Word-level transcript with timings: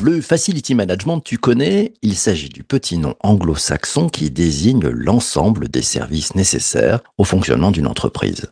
Le 0.00 0.22
Facility 0.22 0.74
Management, 0.74 1.20
tu 1.20 1.38
connais, 1.38 1.92
il 2.02 2.16
s'agit 2.16 2.48
du 2.48 2.64
petit 2.64 2.98
nom 2.98 3.14
anglo-saxon 3.20 4.08
qui 4.08 4.30
désigne 4.30 4.88
l'ensemble 4.88 5.68
des 5.68 5.82
services 5.82 6.34
nécessaires 6.34 7.00
au 7.18 7.24
fonctionnement 7.24 7.70
d'une 7.70 7.86
entreprise. 7.86 8.50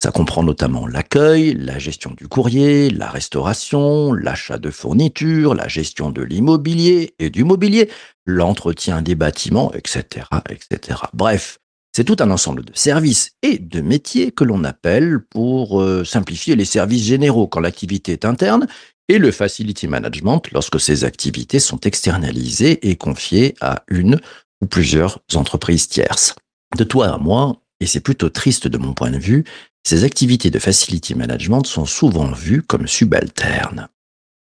Ça 0.00 0.12
comprend 0.12 0.44
notamment 0.44 0.86
l'accueil, 0.86 1.54
la 1.54 1.80
gestion 1.80 2.12
du 2.16 2.28
courrier, 2.28 2.88
la 2.88 3.10
restauration, 3.10 4.12
l'achat 4.12 4.58
de 4.58 4.70
fournitures, 4.70 5.54
la 5.54 5.66
gestion 5.66 6.10
de 6.10 6.22
l'immobilier 6.22 7.14
et 7.18 7.30
du 7.30 7.42
mobilier, 7.42 7.90
l'entretien 8.24 9.02
des 9.02 9.16
bâtiments, 9.16 9.72
etc., 9.74 10.26
etc. 10.50 11.00
Bref, 11.14 11.58
c'est 11.92 12.04
tout 12.04 12.16
un 12.20 12.30
ensemble 12.30 12.64
de 12.64 12.72
services 12.76 13.32
et 13.42 13.58
de 13.58 13.80
métiers 13.80 14.30
que 14.30 14.44
l'on 14.44 14.62
appelle, 14.62 15.18
pour 15.18 15.80
euh, 15.80 16.04
simplifier, 16.04 16.54
les 16.54 16.64
services 16.64 17.04
généraux 17.04 17.48
quand 17.48 17.58
l'activité 17.58 18.12
est 18.12 18.24
interne 18.24 18.68
et 19.08 19.18
le 19.18 19.32
facility 19.32 19.88
management 19.88 20.42
lorsque 20.52 20.78
ces 20.78 21.02
activités 21.02 21.58
sont 21.58 21.80
externalisées 21.80 22.88
et 22.88 22.94
confiées 22.94 23.56
à 23.60 23.82
une 23.88 24.20
ou 24.60 24.66
plusieurs 24.66 25.18
entreprises 25.34 25.88
tierces. 25.88 26.36
De 26.76 26.84
toi 26.84 27.08
à 27.08 27.18
moi, 27.18 27.62
et 27.80 27.86
c'est 27.86 28.00
plutôt 28.00 28.28
triste 28.28 28.68
de 28.68 28.78
mon 28.78 28.92
point 28.92 29.10
de 29.10 29.18
vue, 29.18 29.44
ces 29.84 30.04
activités 30.04 30.50
de 30.50 30.58
facility 30.58 31.14
management 31.14 31.64
sont 31.64 31.86
souvent 31.86 32.32
vues 32.32 32.62
comme 32.62 32.86
subalternes. 32.86 33.88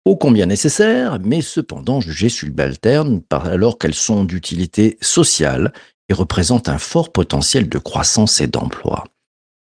Ô 0.03 0.15
combien 0.15 0.47
nécessaires, 0.47 1.19
mais 1.23 1.41
cependant 1.41 2.01
jugées 2.01 2.29
subalternes 2.29 3.21
alors 3.29 3.77
qu'elles 3.77 3.93
sont 3.93 4.23
d'utilité 4.23 4.97
sociale 4.99 5.73
et 6.09 6.13
représentent 6.13 6.69
un 6.69 6.79
fort 6.79 7.11
potentiel 7.11 7.69
de 7.69 7.77
croissance 7.77 8.41
et 8.41 8.47
d'emploi. 8.47 9.05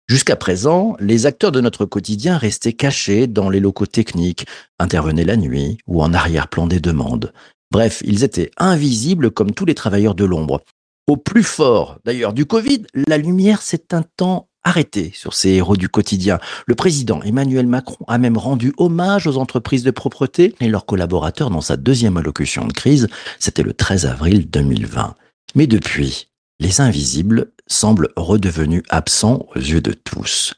Jusqu'à 0.08 0.34
présent, 0.34 0.96
les 0.98 1.26
acteurs 1.26 1.52
de 1.52 1.60
notre 1.60 1.84
quotidien 1.84 2.36
restaient 2.36 2.72
cachés 2.72 3.28
dans 3.28 3.48
les 3.48 3.60
locaux 3.60 3.86
techniques, 3.86 4.44
intervenaient 4.80 5.24
la 5.24 5.36
nuit 5.36 5.78
ou 5.86 6.02
en 6.02 6.12
arrière-plan 6.12 6.66
des 6.66 6.80
demandes. 6.80 7.32
Bref, 7.70 8.02
ils 8.04 8.24
étaient 8.24 8.50
invisibles 8.56 9.30
comme 9.30 9.52
tous 9.52 9.66
les 9.66 9.76
travailleurs 9.76 10.16
de 10.16 10.24
l'ombre. 10.24 10.62
Au 11.06 11.16
plus 11.16 11.44
fort, 11.44 12.00
d'ailleurs, 12.04 12.32
du 12.32 12.44
Covid, 12.44 12.82
la 13.06 13.18
lumière 13.18 13.62
s'est 13.62 13.94
un 13.94 14.02
temps 14.02 14.49
arrêtée 14.64 15.12
sur 15.14 15.34
ces 15.34 15.50
héros 15.50 15.76
du 15.76 15.88
quotidien. 15.88 16.38
Le 16.66 16.74
président 16.74 17.22
Emmanuel 17.22 17.66
Macron 17.66 18.04
a 18.08 18.18
même 18.18 18.36
rendu 18.36 18.72
hommage 18.76 19.26
aux 19.26 19.36
entreprises 19.36 19.84
de 19.84 19.90
propreté 19.90 20.54
et 20.60 20.68
leurs 20.68 20.86
collaborateurs 20.86 21.50
dans 21.50 21.60
sa 21.60 21.76
deuxième 21.76 22.16
allocution 22.16 22.66
de 22.66 22.72
crise. 22.72 23.08
C'était 23.38 23.62
le 23.62 23.72
13 23.72 24.06
avril 24.06 24.50
2020. 24.50 25.14
Mais 25.54 25.66
depuis, 25.66 26.28
les 26.60 26.80
invisibles 26.80 27.52
semblent 27.66 28.10
redevenus 28.16 28.82
absents 28.90 29.46
aux 29.54 29.58
yeux 29.58 29.80
de 29.80 29.92
tous. 29.92 30.54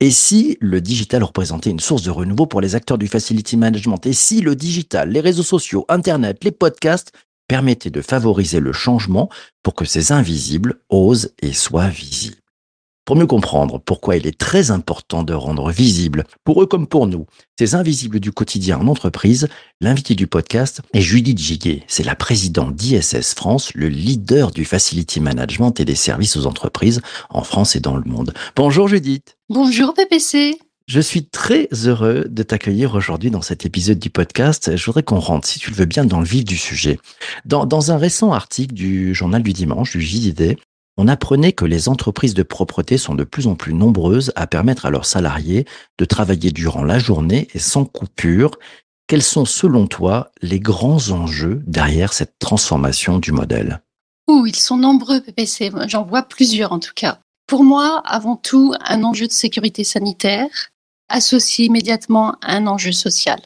Et 0.00 0.10
si 0.10 0.58
le 0.60 0.80
digital 0.80 1.22
représentait 1.22 1.70
une 1.70 1.80
source 1.80 2.02
de 2.02 2.10
renouveau 2.10 2.46
pour 2.46 2.60
les 2.60 2.74
acteurs 2.74 2.98
du 2.98 3.06
facility 3.06 3.56
management? 3.56 4.04
Et 4.06 4.12
si 4.12 4.40
le 4.40 4.56
digital, 4.56 5.10
les 5.10 5.20
réseaux 5.20 5.42
sociaux, 5.42 5.84
Internet, 5.88 6.42
les 6.44 6.50
podcasts 6.50 7.12
permettaient 7.46 7.90
de 7.90 8.00
favoriser 8.00 8.60
le 8.60 8.72
changement 8.72 9.28
pour 9.62 9.74
que 9.74 9.84
ces 9.84 10.12
invisibles 10.12 10.80
osent 10.88 11.32
et 11.40 11.52
soient 11.52 11.88
visibles? 11.88 12.43
Pour 13.04 13.16
mieux 13.16 13.26
comprendre 13.26 13.78
pourquoi 13.78 14.16
il 14.16 14.26
est 14.26 14.38
très 14.38 14.70
important 14.70 15.22
de 15.22 15.34
rendre 15.34 15.70
visible, 15.70 16.24
pour 16.42 16.62
eux 16.62 16.66
comme 16.66 16.86
pour 16.86 17.06
nous, 17.06 17.26
ces 17.58 17.74
invisibles 17.74 18.20
du 18.20 18.32
quotidien 18.32 18.78
en 18.78 18.88
entreprise, 18.88 19.48
l'invité 19.80 20.14
du 20.14 20.26
podcast 20.26 20.80
est 20.92 21.00
Judith 21.00 21.38
Giguet. 21.38 21.84
C'est 21.86 22.04
la 22.04 22.14
présidente 22.14 22.74
d'ISS 22.74 23.34
France, 23.34 23.72
le 23.74 23.88
leader 23.88 24.50
du 24.50 24.64
facility 24.64 25.20
management 25.20 25.78
et 25.80 25.84
des 25.84 25.94
services 25.94 26.36
aux 26.36 26.46
entreprises 26.46 27.00
en 27.30 27.42
France 27.42 27.76
et 27.76 27.80
dans 27.80 27.96
le 27.96 28.04
monde. 28.04 28.32
Bonjour 28.56 28.88
Judith. 28.88 29.36
Bonjour 29.48 29.94
PPC. 29.94 30.58
Je 30.86 31.00
suis 31.00 31.24
très 31.24 31.68
heureux 31.86 32.26
de 32.28 32.42
t'accueillir 32.42 32.94
aujourd'hui 32.94 33.30
dans 33.30 33.40
cet 33.40 33.64
épisode 33.64 33.98
du 33.98 34.10
podcast. 34.10 34.76
Je 34.76 34.84
voudrais 34.84 35.02
qu'on 35.02 35.18
rentre, 35.18 35.48
si 35.48 35.58
tu 35.58 35.70
le 35.70 35.76
veux 35.76 35.86
bien, 35.86 36.04
dans 36.04 36.20
le 36.20 36.26
vif 36.26 36.44
du 36.44 36.58
sujet. 36.58 36.98
Dans, 37.46 37.64
dans 37.64 37.90
un 37.90 37.96
récent 37.96 38.32
article 38.32 38.74
du 38.74 39.14
journal 39.14 39.42
du 39.42 39.54
dimanche, 39.54 39.96
du 39.96 40.02
JDD, 40.02 40.56
on 40.96 41.08
apprenait 41.08 41.52
que 41.52 41.64
les 41.64 41.88
entreprises 41.88 42.34
de 42.34 42.42
propreté 42.42 42.98
sont 42.98 43.14
de 43.14 43.24
plus 43.24 43.46
en 43.46 43.56
plus 43.56 43.74
nombreuses 43.74 44.32
à 44.36 44.46
permettre 44.46 44.86
à 44.86 44.90
leurs 44.90 45.06
salariés 45.06 45.66
de 45.98 46.04
travailler 46.04 46.52
durant 46.52 46.84
la 46.84 46.98
journée 46.98 47.48
et 47.54 47.58
sans 47.58 47.84
coupure. 47.84 48.52
Quels 49.06 49.22
sont, 49.22 49.44
selon 49.44 49.86
toi, 49.86 50.30
les 50.40 50.60
grands 50.60 51.10
enjeux 51.10 51.62
derrière 51.66 52.12
cette 52.12 52.38
transformation 52.38 53.18
du 53.18 53.32
modèle? 53.32 53.82
Ouh, 54.28 54.46
ils 54.46 54.56
sont 54.56 54.76
nombreux 54.76 55.20
PPC. 55.20 55.72
J'en 55.88 56.04
vois 56.04 56.22
plusieurs 56.22 56.72
en 56.72 56.78
tout 56.78 56.94
cas. 56.94 57.20
Pour 57.46 57.64
moi, 57.64 58.00
avant 58.06 58.36
tout, 58.36 58.74
un 58.80 59.02
enjeu 59.02 59.26
de 59.26 59.32
sécurité 59.32 59.84
sanitaire 59.84 60.70
associé 61.08 61.66
immédiatement 61.66 62.36
à 62.40 62.56
un 62.56 62.66
enjeu 62.66 62.92
social. 62.92 63.40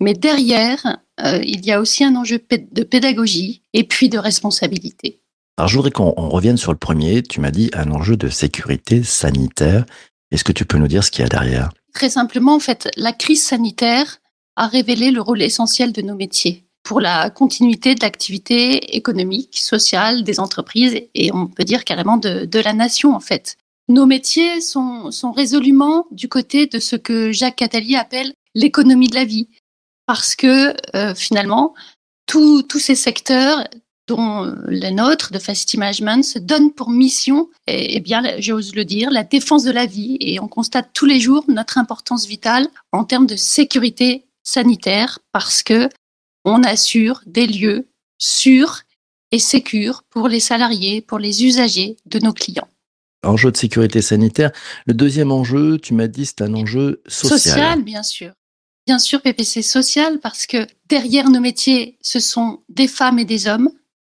Mais 0.00 0.14
derrière, 0.14 0.98
euh, 1.20 1.40
il 1.42 1.64
y 1.64 1.72
a 1.72 1.80
aussi 1.80 2.04
un 2.04 2.14
enjeu 2.14 2.38
de 2.50 2.82
pédagogie 2.84 3.62
et 3.72 3.84
puis 3.84 4.08
de 4.08 4.18
responsabilité. 4.18 5.23
Alors, 5.56 5.68
je 5.68 5.76
voudrais 5.76 5.92
qu'on 5.92 6.14
on 6.16 6.28
revienne 6.28 6.56
sur 6.56 6.72
le 6.72 6.78
premier. 6.78 7.22
Tu 7.22 7.40
m'as 7.40 7.52
dit 7.52 7.70
un 7.74 7.90
enjeu 7.92 8.16
de 8.16 8.28
sécurité 8.28 9.04
sanitaire. 9.04 9.84
Est-ce 10.32 10.42
que 10.42 10.52
tu 10.52 10.64
peux 10.64 10.78
nous 10.78 10.88
dire 10.88 11.04
ce 11.04 11.10
qu'il 11.10 11.22
y 11.22 11.26
a 11.26 11.28
derrière? 11.28 11.70
Très 11.92 12.10
simplement, 12.10 12.54
en 12.54 12.60
fait, 12.60 12.88
la 12.96 13.12
crise 13.12 13.44
sanitaire 13.44 14.18
a 14.56 14.66
révélé 14.66 15.12
le 15.12 15.20
rôle 15.20 15.42
essentiel 15.42 15.92
de 15.92 16.02
nos 16.02 16.16
métiers 16.16 16.64
pour 16.82 17.00
la 17.00 17.30
continuité 17.30 17.94
de 17.94 18.00
l'activité 18.02 18.96
économique, 18.96 19.58
sociale 19.58 20.22
des 20.22 20.38
entreprises 20.38 21.00
et 21.14 21.32
on 21.32 21.46
peut 21.46 21.64
dire 21.64 21.84
carrément 21.84 22.18
de, 22.18 22.58
la 22.58 22.72
nation 22.72 23.14
en 23.14 23.20
fait. 23.20 23.56
Nos 23.88 24.06
métiers 24.06 24.60
sont, 24.60 25.10
sont 25.10 25.32
résolument 25.32 26.06
du 26.10 26.28
côté 26.28 26.66
de 26.66 26.78
ce 26.78 26.96
que 26.96 27.32
Jacques 27.32 27.62
Attali 27.62 27.96
appelle 27.96 28.32
l'économie 28.54 29.08
de 29.08 29.14
la 29.14 29.24
vie 29.24 29.48
parce 30.06 30.36
que 30.36 30.74
euh, 30.94 31.14
finalement, 31.14 31.74
tous 32.26 32.66
ces 32.78 32.94
secteurs 32.94 33.64
dont 34.06 34.54
le 34.66 34.90
nôtre 34.90 35.32
de 35.32 35.38
Facility 35.38 35.78
Management 35.78 36.22
se 36.24 36.38
donne 36.38 36.72
pour 36.72 36.90
mission, 36.90 37.48
et, 37.66 37.96
et 37.96 38.00
bien, 38.00 38.22
j'ose 38.38 38.74
le 38.74 38.84
dire, 38.84 39.10
la 39.10 39.24
défense 39.24 39.64
de 39.64 39.70
la 39.70 39.86
vie. 39.86 40.16
Et 40.20 40.40
on 40.40 40.48
constate 40.48 40.90
tous 40.92 41.06
les 41.06 41.20
jours 41.20 41.44
notre 41.48 41.78
importance 41.78 42.26
vitale 42.26 42.68
en 42.92 43.04
termes 43.04 43.26
de 43.26 43.36
sécurité 43.36 44.26
sanitaire 44.42 45.18
parce 45.32 45.62
que 45.62 45.88
on 46.44 46.62
assure 46.62 47.22
des 47.26 47.46
lieux 47.46 47.88
sûrs 48.18 48.82
et 49.32 49.38
sécures 49.38 50.04
pour 50.10 50.28
les 50.28 50.40
salariés, 50.40 51.00
pour 51.00 51.18
les 51.18 51.44
usagers 51.44 51.96
de 52.06 52.18
nos 52.18 52.32
clients. 52.32 52.68
Enjeu 53.24 53.50
de 53.50 53.56
sécurité 53.56 54.02
sanitaire. 54.02 54.52
Le 54.86 54.94
deuxième 54.94 55.32
enjeu, 55.32 55.78
tu 55.78 55.94
m'as 55.94 56.06
dit, 56.06 56.26
c'est 56.26 56.42
un 56.42 56.54
enjeu 56.54 57.02
social. 57.08 57.38
Social, 57.40 57.82
bien 57.82 58.02
sûr. 58.02 58.32
Bien 58.86 58.98
sûr, 58.98 59.22
PPC 59.22 59.62
social, 59.62 60.20
parce 60.20 60.46
que 60.46 60.66
derrière 60.88 61.30
nos 61.30 61.40
métiers, 61.40 61.96
ce 62.02 62.20
sont 62.20 62.60
des 62.68 62.86
femmes 62.86 63.18
et 63.18 63.24
des 63.24 63.48
hommes. 63.48 63.70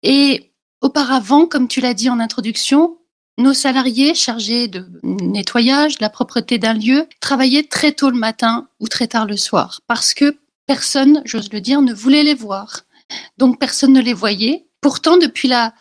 Et 0.04 0.54
auparavant, 0.82 1.46
comme 1.48 1.68
tu 1.68 1.82
l'as 1.82 1.94
dit 1.94 2.10
en 2.10 2.20
introduction, 2.20 2.98
nos 3.38 3.54
salariés 3.54 4.16
chargés 4.16 4.68
de 4.68 4.86
nettoyage, 5.04 5.98
de 5.98 6.04
la 6.04 6.10
propreté 6.10 6.58
d'un 6.58 6.74
lieu, 6.74 7.08
travaillaient 7.20 7.68
très 7.68 7.92
tôt 7.92 8.10
le 8.10 8.18
matin 8.18 8.68
ou 8.80 8.88
très 8.88 9.08
tard 9.08 9.26
le 9.26 9.38
soir, 9.38 9.82
parce 9.88 10.14
que 10.14 10.38
personne, 10.66 11.22
j'ose 11.26 11.52
le 11.52 11.62
dire, 11.62 11.82
ne 11.82 11.94
voulait 11.94 12.24
les 12.24 12.34
voir. 12.34 12.84
Donc 13.38 13.60
personne 13.60 13.94
ne 13.94 14.02
les 14.02 14.14
voyait. 14.14 14.68
Pourtant, 14.82 15.18
depuis 15.18 15.48
la, 15.48 15.74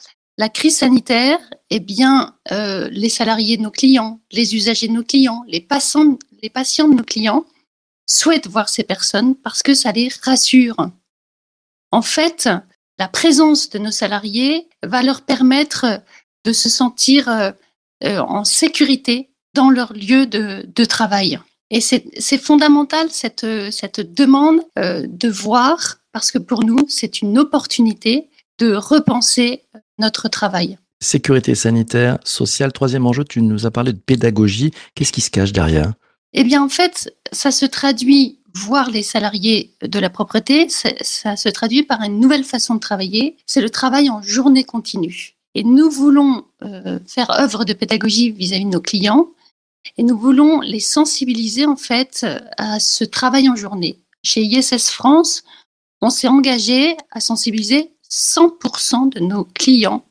crise 0.52 0.78
sanitaire, 0.78 1.38
eh 1.70 1.80
bien, 1.80 2.36
euh, 2.52 2.88
les 2.90 3.08
salariés 3.08 3.56
de 3.56 3.62
nos 3.62 3.70
clients, 3.70 4.20
les 4.30 4.54
usagers 4.54 4.88
de 4.88 4.92
nos 4.92 5.02
clients, 5.02 5.42
les 5.48 5.60
patients, 5.60 6.18
les 6.42 6.50
patients 6.50 6.88
de 6.88 6.94
nos 6.94 7.04
clients 7.04 7.44
souhaitent 8.06 8.46
voir 8.46 8.68
ces 8.68 8.84
personnes 8.84 9.34
parce 9.34 9.62
que 9.62 9.74
ça 9.74 9.92
les 9.92 10.10
rassure. 10.22 10.76
En 11.90 12.02
fait, 12.02 12.48
la 12.98 13.08
présence 13.08 13.70
de 13.70 13.78
nos 13.78 13.90
salariés 13.90 14.68
va 14.82 15.02
leur 15.02 15.22
permettre 15.22 16.02
de 16.44 16.52
se 16.52 16.68
sentir 16.68 17.28
euh, 17.28 17.50
euh, 18.04 18.18
en 18.20 18.44
sécurité 18.44 19.30
dans 19.54 19.70
leur 19.70 19.92
lieu 19.92 20.26
de, 20.26 20.66
de 20.66 20.84
travail. 20.84 21.38
Et 21.70 21.80
c'est 21.80 22.38
fondamental 22.38 23.08
cette, 23.10 23.46
cette 23.72 24.00
demande 24.14 24.60
euh, 24.78 25.04
de 25.08 25.28
voir, 25.28 25.96
parce 26.12 26.30
que 26.30 26.38
pour 26.38 26.62
nous, 26.62 26.86
c'est 26.88 27.22
une 27.22 27.38
opportunité 27.38 28.28
de 28.58 28.74
repenser 28.74 29.62
notre 29.98 30.28
travail. 30.28 30.78
Sécurité 31.02 31.54
sanitaire, 31.54 32.18
sociale. 32.24 32.72
Troisième 32.72 33.06
enjeu, 33.06 33.24
tu 33.24 33.42
nous 33.42 33.66
as 33.66 33.70
parlé 33.70 33.92
de 33.92 33.98
pédagogie. 33.98 34.70
Qu'est-ce 34.94 35.12
qui 35.12 35.20
se 35.20 35.30
cache 35.30 35.52
derrière? 35.52 35.92
Eh 36.32 36.44
bien, 36.44 36.62
en 36.62 36.68
fait, 36.68 37.12
ça 37.32 37.50
se 37.50 37.66
traduit, 37.66 38.38
voir 38.56 38.90
les 38.90 39.02
salariés 39.02 39.74
de 39.82 39.98
la 39.98 40.10
propreté, 40.10 40.68
ça, 40.68 41.36
se 41.36 41.48
traduit 41.48 41.82
par 41.82 42.02
une 42.02 42.18
nouvelle 42.18 42.44
façon 42.44 42.74
de 42.74 42.80
travailler. 42.80 43.36
C'est 43.46 43.60
le 43.60 43.70
travail 43.70 44.10
en 44.10 44.22
journée 44.22 44.64
continue. 44.64 45.36
Et 45.54 45.62
nous 45.62 45.90
voulons 45.90 46.44
euh, 46.62 46.98
faire 47.06 47.30
œuvre 47.30 47.64
de 47.64 47.72
pédagogie 47.72 48.30
vis-à-vis 48.30 48.64
de 48.64 48.70
nos 48.70 48.80
clients 48.80 49.28
et 49.96 50.02
nous 50.02 50.18
voulons 50.18 50.60
les 50.60 50.80
sensibiliser 50.80 51.64
en 51.64 51.76
fait 51.76 52.26
à 52.58 52.80
ce 52.80 53.04
travail 53.04 53.48
en 53.48 53.56
journée. 53.56 54.00
Chez 54.22 54.42
ISS 54.42 54.90
France, 54.90 55.44
on 56.02 56.10
s'est 56.10 56.28
engagé 56.28 56.96
à 57.10 57.20
sensibiliser 57.20 57.92
100% 58.10 59.14
de 59.14 59.20
nos 59.20 59.44
clients 59.44 60.04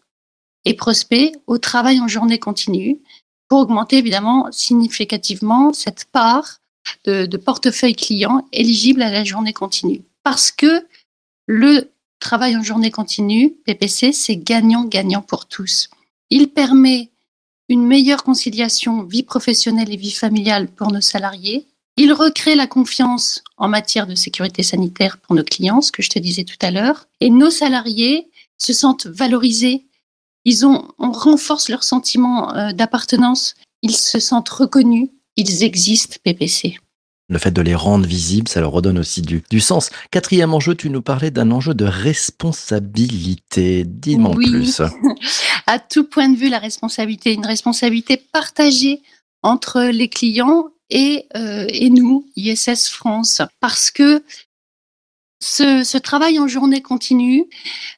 et 0.63 0.73
prospects 0.73 1.33
au 1.47 1.57
travail 1.57 1.99
en 1.99 2.07
journée 2.07 2.39
continue 2.39 3.01
pour 3.47 3.59
augmenter 3.59 3.97
évidemment 3.97 4.51
significativement 4.51 5.73
cette 5.73 6.05
part 6.05 6.59
de, 7.05 7.37
portefeuille 7.37 7.95
client 7.95 8.47
éligible 8.51 9.01
à 9.01 9.11
la 9.11 9.23
journée 9.23 9.53
continue. 9.53 10.01
Parce 10.23 10.51
que 10.51 10.85
le 11.47 11.91
travail 12.19 12.57
en 12.57 12.63
journée 12.63 12.91
continue, 12.91 13.51
PPC, 13.65 14.11
c'est 14.11 14.37
gagnant-gagnant 14.37 15.21
pour 15.21 15.45
tous. 15.45 15.89
Il 16.29 16.49
permet 16.49 17.11
une 17.69 17.85
meilleure 17.85 18.23
conciliation 18.23 19.03
vie 19.03 19.23
professionnelle 19.23 19.91
et 19.91 19.97
vie 19.97 20.11
familiale 20.11 20.67
pour 20.67 20.91
nos 20.91 21.01
salariés. 21.01 21.67
Il 21.97 22.13
recrée 22.13 22.55
la 22.55 22.67
confiance 22.67 23.43
en 23.57 23.67
matière 23.67 24.07
de 24.07 24.15
sécurité 24.15 24.63
sanitaire 24.63 25.17
pour 25.17 25.35
nos 25.35 25.43
clients, 25.43 25.81
ce 25.81 25.91
que 25.91 26.03
je 26.03 26.09
te 26.09 26.19
disais 26.19 26.43
tout 26.43 26.57
à 26.61 26.71
l'heure. 26.71 27.07
Et 27.21 27.29
nos 27.29 27.49
salariés 27.49 28.29
se 28.57 28.73
sentent 28.73 29.07
valorisés. 29.07 29.85
Ils 30.43 30.65
ont, 30.65 30.87
on 30.99 31.11
renforce 31.11 31.69
leur 31.69 31.83
sentiment 31.83 32.53
euh, 32.55 32.71
d'appartenance. 32.71 33.55
Ils 33.81 33.95
se 33.95 34.19
sentent 34.19 34.49
reconnus. 34.49 35.09
Ils 35.37 35.63
existent, 35.63 36.17
PPC. 36.23 36.77
Le 37.27 37.39
fait 37.39 37.51
de 37.51 37.61
les 37.61 37.73
rendre 37.73 38.05
visibles, 38.05 38.47
ça 38.47 38.61
leur 38.61 38.71
redonne 38.71 38.99
aussi 38.99 39.21
du, 39.23 39.43
du 39.49 39.59
sens. 39.59 39.89
Quatrième 40.11 40.53
enjeu, 40.53 40.75
tu 40.75 40.91
nous 40.91 41.01
parlais 41.01 41.31
d'un 41.31 41.49
enjeu 41.49 41.73
de 41.73 41.85
responsabilité. 41.85 43.83
Dis-moi 43.83 44.33
Oui. 44.35 44.51
plus. 44.51 44.81
à 45.65 45.79
tout 45.79 46.03
point 46.03 46.29
de 46.29 46.37
vue 46.37 46.49
la 46.49 46.59
responsabilité, 46.59 47.33
une 47.33 47.45
responsabilité 47.45 48.17
partagée 48.17 49.01
entre 49.41 49.81
les 49.81 50.07
clients 50.07 50.67
et, 50.91 51.25
euh, 51.35 51.65
et 51.69 51.89
nous, 51.89 52.27
ISS 52.35 52.89
France, 52.89 53.41
parce 53.59 53.89
que 53.89 54.23
ce, 55.41 55.83
ce 55.83 55.97
travail 55.97 56.37
en 56.39 56.47
journée 56.47 56.83
continue, 56.83 57.45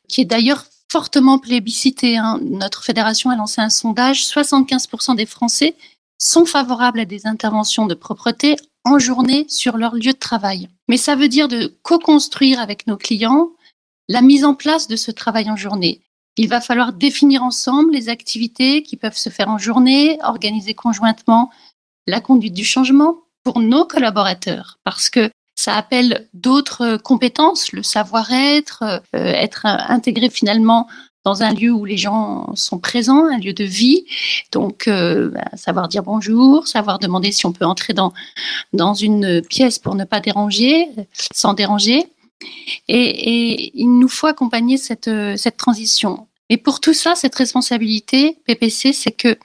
qui 0.07 0.22
est 0.22 0.25
d'ailleurs 0.25 0.66
fortement 0.89 1.38
plébiscité, 1.38 2.18
hein, 2.18 2.39
notre 2.44 2.84
fédération 2.84 3.30
a 3.30 3.36
lancé 3.36 3.60
un 3.60 3.69
sondage, 3.69 4.25
75% 4.25 5.16
des 5.18 5.25
Français 5.25 5.75
sont 6.18 6.46
favorables 6.46 7.00
à 7.00 7.06
des 7.06 7.28
interventions 7.28 7.86
de 7.86 7.94
propreté 7.94 8.56
en 8.84 9.00
journée 9.00 9.46
sur 9.50 9.78
leur 9.78 9.96
lieu 9.96 10.14
de 10.14 10.18
travail. 10.18 10.69
Mais 10.88 10.98
ça 10.98 11.16
veut 11.16 11.28
dire 11.28 11.48
de 11.48 11.78
co-construire 11.84 12.60
avec 12.60 12.88
nos 12.88 12.98
clients 12.98 13.50
la 14.10 14.22
mise 14.22 14.46
en 14.46 14.56
place 14.56 14.88
de 14.88 14.96
ce 14.96 15.12
travail 15.12 15.50
en 15.50 15.56
journée. 15.56 16.02
Il 16.38 16.48
va 16.48 16.62
falloir 16.62 16.94
définir 16.94 17.44
ensemble 17.44 17.92
les 17.92 18.10
activités 18.10 18.84
qui 18.84 18.96
peuvent 18.96 19.18
se 19.18 19.30
faire 19.30 19.50
en 19.50 19.58
journée, 19.58 20.18
organiser 20.24 20.74
conjointement 20.74 21.50
la 22.06 22.22
conduite 22.22 22.54
du 22.54 22.63
changement 22.63 23.18
pour 23.44 23.60
nos 23.60 23.86
collaborateurs, 23.86 24.78
parce 24.84 25.10
que 25.10 25.30
ça 25.56 25.75
appelle 25.75 26.30
d'autres 26.34 26.98
compétences, 26.98 27.72
le 27.72 27.81
savoir-être, 27.81 28.84
euh, 28.84 29.00
être 29.13 29.66
intégré 29.66 30.30
finalement 30.30 30.88
dans 31.27 31.44
un 31.44 31.53
lieu 31.53 31.74
où 31.74 31.83
les 31.83 31.97
gens 31.97 32.56
sont 32.56 32.79
présents, 32.79 33.25
un 33.25 33.38
lieu 33.38 33.51
de 33.51 33.65
vie. 33.65 34.06
Donc, 34.53 34.88
euh, 34.88 35.29
bah, 35.31 35.50
savoir 35.57 35.89
dire 35.89 36.01
bonjour, 36.01 36.65
savoir 36.68 37.00
demander 37.00 37.33
si 37.33 37.45
on 37.45 37.51
peut 37.51 37.65
entrer 37.65 37.94
dans, 37.94 38.13
dans 38.71 38.94
une 38.94 39.41
pièce 39.41 39.77
pour 39.77 39.95
ne 39.95 40.06
pas 40.06 40.21
déranger, 40.21 40.88
sans 41.33 41.53
déranger. 41.53 42.06
Et, 42.88 43.07
et 43.31 43.71
il 43.75 44.00
nous 44.00 44.07
faut 44.07 44.27
accompagner 44.27 44.77
cette, 44.77 45.09
euh, 45.09 45.35
cette 45.35 45.57
transition. 45.57 46.27
Et 46.47 46.56
pour 46.56 46.79
tout 46.79 46.94
ça, 46.94 47.13
cette 47.15 47.35
responsabilité, 47.35 48.38
PPC, 48.45 48.94
c'est 48.94 49.12
que 49.12 49.38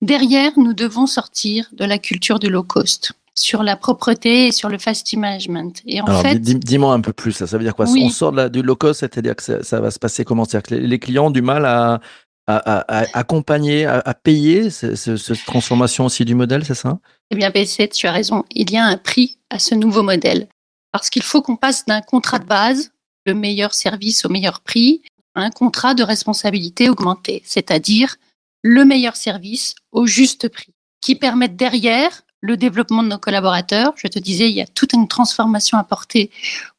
derrière, 0.00 0.58
nous 0.58 0.74
devons 0.74 1.06
sortir 1.06 1.68
de 1.72 1.84
la 1.84 1.98
culture 1.98 2.40
du 2.40 2.48
low 2.50 2.64
cost 2.64 3.12
sur 3.34 3.62
la 3.62 3.76
propreté 3.76 4.48
et 4.48 4.52
sur 4.52 4.68
le 4.68 4.78
fast 4.78 5.12
management. 5.16 5.80
Et 5.86 6.00
en 6.00 6.04
Alors, 6.04 6.22
fait, 6.22 6.38
dis- 6.38 6.54
dis-moi 6.56 6.92
un 6.92 7.00
peu 7.00 7.12
plus. 7.12 7.32
Ça, 7.32 7.46
ça 7.46 7.56
veut 7.58 7.64
dire 7.64 7.74
quoi? 7.74 7.86
Oui. 7.88 8.02
On 8.04 8.10
sort 8.10 8.32
de 8.32 8.36
la- 8.36 8.48
du 8.48 8.62
low 8.62 8.76
cost, 8.76 9.00
c'est-à-dire 9.00 9.34
que 9.36 9.42
ça, 9.42 9.62
ça 9.62 9.80
va 9.80 9.90
se 9.90 9.98
passer 9.98 10.24
comment? 10.24 10.44
C'est-à-dire 10.44 10.68
que 10.68 10.74
les, 10.74 10.86
les 10.86 10.98
clients 10.98 11.26
ont 11.26 11.30
du 11.30 11.42
mal 11.42 11.64
à, 11.64 12.00
à, 12.46 12.56
à- 12.56 13.02
à 13.02 13.18
accompagner, 13.18 13.86
à, 13.86 14.14
payer 14.14 14.68
ce- 14.70 14.94
ce- 14.96 15.16
cette 15.16 15.44
transformation 15.46 16.04
aussi 16.06 16.24
du 16.24 16.34
modèle, 16.34 16.64
c'est 16.64 16.74
ça? 16.74 16.98
Eh 17.30 17.36
bien, 17.36 17.50
PC, 17.50 17.88
tu 17.88 18.06
as 18.06 18.12
raison. 18.12 18.44
Il 18.50 18.70
y 18.70 18.76
a 18.76 18.84
un 18.84 18.96
prix 18.98 19.38
à 19.48 19.58
ce 19.58 19.74
nouveau 19.74 20.02
modèle. 20.02 20.48
Parce 20.92 21.08
qu'il 21.08 21.22
faut 21.22 21.40
qu'on 21.40 21.56
passe 21.56 21.86
d'un 21.86 22.02
contrat 22.02 22.38
de 22.38 22.44
base, 22.44 22.90
le 23.24 23.32
meilleur 23.34 23.72
service 23.72 24.26
au 24.26 24.28
meilleur 24.28 24.60
prix, 24.60 25.00
à 25.34 25.40
un 25.40 25.50
contrat 25.50 25.94
de 25.94 26.02
responsabilité 26.02 26.90
augmentée, 26.90 27.42
c'est-à-dire 27.46 28.16
le 28.62 28.84
meilleur 28.84 29.16
service 29.16 29.74
au 29.90 30.06
juste 30.06 30.48
prix, 30.48 30.74
qui 31.00 31.14
permette 31.14 31.56
derrière 31.56 32.22
le 32.42 32.56
développement 32.56 33.02
de 33.02 33.08
nos 33.08 33.18
collaborateurs. 33.18 33.94
Je 33.96 34.08
te 34.08 34.18
disais, 34.18 34.50
il 34.50 34.54
y 34.54 34.60
a 34.60 34.66
toute 34.66 34.92
une 34.92 35.08
transformation 35.08 35.78
à 35.78 35.84
porter 35.84 36.30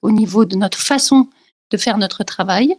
au 0.01 0.11
niveau 0.11 0.45
de 0.45 0.55
notre 0.55 0.77
façon 0.77 1.29
de 1.71 1.77
faire 1.77 1.97
notre 1.97 2.23
travail, 2.23 2.75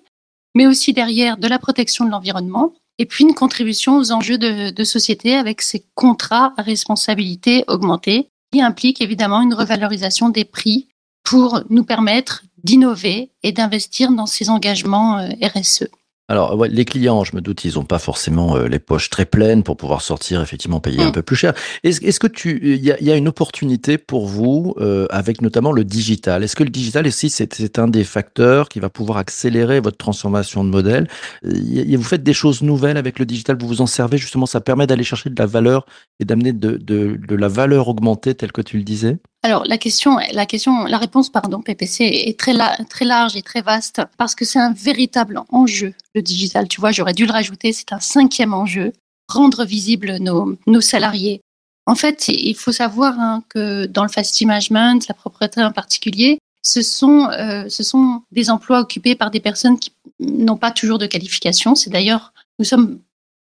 mais 0.55 0.67
aussi 0.67 0.93
derrière 0.93 1.37
de 1.37 1.49
la 1.49 1.59
protection 1.59 2.05
de 2.05 2.11
l'environnement 2.11 2.73
et 2.99 3.07
puis 3.07 3.25
une 3.25 3.35
contribution 3.35 3.97
aux 3.97 4.13
enjeux 4.13 4.39
de, 4.39 4.71
de 4.71 4.85
société 4.85 5.35
avec 5.35 5.63
ces 5.63 5.85
contrats 5.95 6.53
à 6.57 6.63
responsabilité 6.63 7.65
augmentée 7.67 8.29
qui 8.53 8.63
implique 8.63 9.01
évidemment 9.01 9.43
une 9.43 9.55
revalorisation 9.55 10.29
des 10.29 10.45
prix 10.45 10.87
pour 11.25 11.63
nous 11.71 11.85
permettre 11.85 12.45
d'innover 12.63 13.31
et 13.43 13.51
d'investir 13.51 14.13
dans 14.13 14.27
ces 14.27 14.49
engagements 14.49 15.19
euh, 15.19 15.31
RSE. 15.43 15.89
Alors, 16.31 16.56
ouais, 16.56 16.71
les 16.71 16.87
clients, 16.87 17.23
je 17.23 17.37
me 17.37 17.43
doute, 17.43 17.67
ils 17.67 17.75
n'ont 17.75 17.85
pas 17.85 17.99
forcément 17.99 18.56
euh, 18.56 18.67
les 18.67 18.79
poches 18.79 19.11
très 19.11 19.26
pleines 19.26 19.62
pour 19.62 19.76
pouvoir 19.76 20.00
sortir, 20.00 20.41
effectivement, 20.41 20.81
payer 20.81 21.03
un 21.03 21.09
Mm. 21.11 21.12
peu 21.12 21.23
plus 21.23 21.37
cher. 21.37 21.53
Est-ce 21.82 22.19
que 22.19 22.26
tu, 22.26 22.59
il 22.62 22.82
y 22.82 22.94
y 23.05 23.11
a 23.12 23.17
une 23.17 23.29
opportunité 23.29 23.99
pour 23.99 24.26
vous 24.26 24.75
euh, 24.79 25.06
avec 25.11 25.43
notamment 25.43 25.71
le 25.71 25.85
digital? 25.85 26.43
Est-ce 26.43 26.56
que 26.56 26.65
le 26.65 26.71
digital 26.71 27.06
aussi, 27.06 27.29
c'est 27.29 27.79
un 27.79 27.88
des 27.88 28.05
facteurs 28.05 28.71
qui 28.71 28.81
va 28.81 28.88
pouvoir 28.88 29.19
accélérer 29.19 29.81
votre 29.81 29.99
transformation 29.99 30.65
de 30.65 30.71
modèle 30.71 31.09
Euh, 31.44 31.53
y- 31.55 31.94
Vous 31.94 32.03
faites 32.03 32.23
des 32.23 32.32
choses 32.32 32.62
nouvelles 32.62 32.97
avec 32.97 33.19
le 33.19 33.26
digital, 33.26 33.59
vous 33.61 33.69
vous 33.69 33.82
en 33.82 33.87
servez 33.87 34.17
justement, 34.17 34.47
ça 34.47 34.62
permet 34.62 34.87
d'aller 34.87 35.05
chercher 35.05 35.29
de 35.29 35.38
la 35.38 35.47
valeur 35.47 35.85
et 36.21 36.25
d'amener 36.25 36.55
de, 36.55 36.79
de, 36.79 37.19
de 37.29 37.35
la 37.37 37.49
valeur 37.49 37.88
augmentée, 37.88 38.35
telle 38.35 38.53
que 38.53 38.62
tu 38.62 38.79
le 38.79 38.82
disais? 38.85 39.19
Alors 39.44 39.67
la 39.67 39.76
question, 39.76 40.17
la 40.32 40.46
question, 40.46 40.85
la 40.85 40.96
réponse, 40.96 41.29
pardon, 41.29 41.61
PPC 41.61 42.02
est 42.02 42.41
très, 42.41 42.55
très 42.88 43.05
large 43.05 43.37
et 43.37 43.43
très 43.43 43.61
vaste 43.61 44.00
parce 44.17 44.35
que 44.35 44.46
c'est 44.46 44.58
un 44.58 44.73
véritable 44.73 45.43
enjeu 45.50 45.93
le 46.14 46.23
digital. 46.23 46.67
Tu 46.67 46.81
vois, 46.81 46.93
j'aurais 46.93 47.12
dû 47.12 47.26
le 47.26 47.32
rajouter. 47.32 47.75
C'est 47.75 47.93
un 47.93 48.00
cinquième 48.00 48.55
enjeu 48.55 48.94
rendre 49.29 49.67
visibles 49.67 50.17
nos, 50.17 50.56
nos 50.67 50.81
salariés. 50.81 51.43
En 51.85 51.94
fait, 51.94 52.29
il 52.29 52.55
faut 52.55 52.73
savoir 52.73 53.20
hein, 53.20 53.43
que 53.50 53.85
dans 53.85 54.05
le 54.05 54.08
fast 54.08 54.41
management, 54.41 55.06
la 55.08 55.14
propreté 55.14 55.62
en 55.62 55.73
particulier, 55.73 56.38
ce 56.62 56.81
sont, 56.81 57.29
euh, 57.29 57.69
ce 57.69 57.82
sont 57.82 58.23
des 58.32 58.49
emplois 58.49 58.81
occupés 58.81 59.14
par 59.14 59.31
des 59.31 59.40
personnes 59.40 59.79
qui 59.79 59.93
n'ont 60.20 60.56
pas 60.56 60.70
toujours 60.70 60.97
de 60.97 61.05
qualification. 61.06 61.75
C'est 61.75 61.90
d'ailleurs, 61.90 62.32
nous 62.58 62.64
sommes 62.64 62.99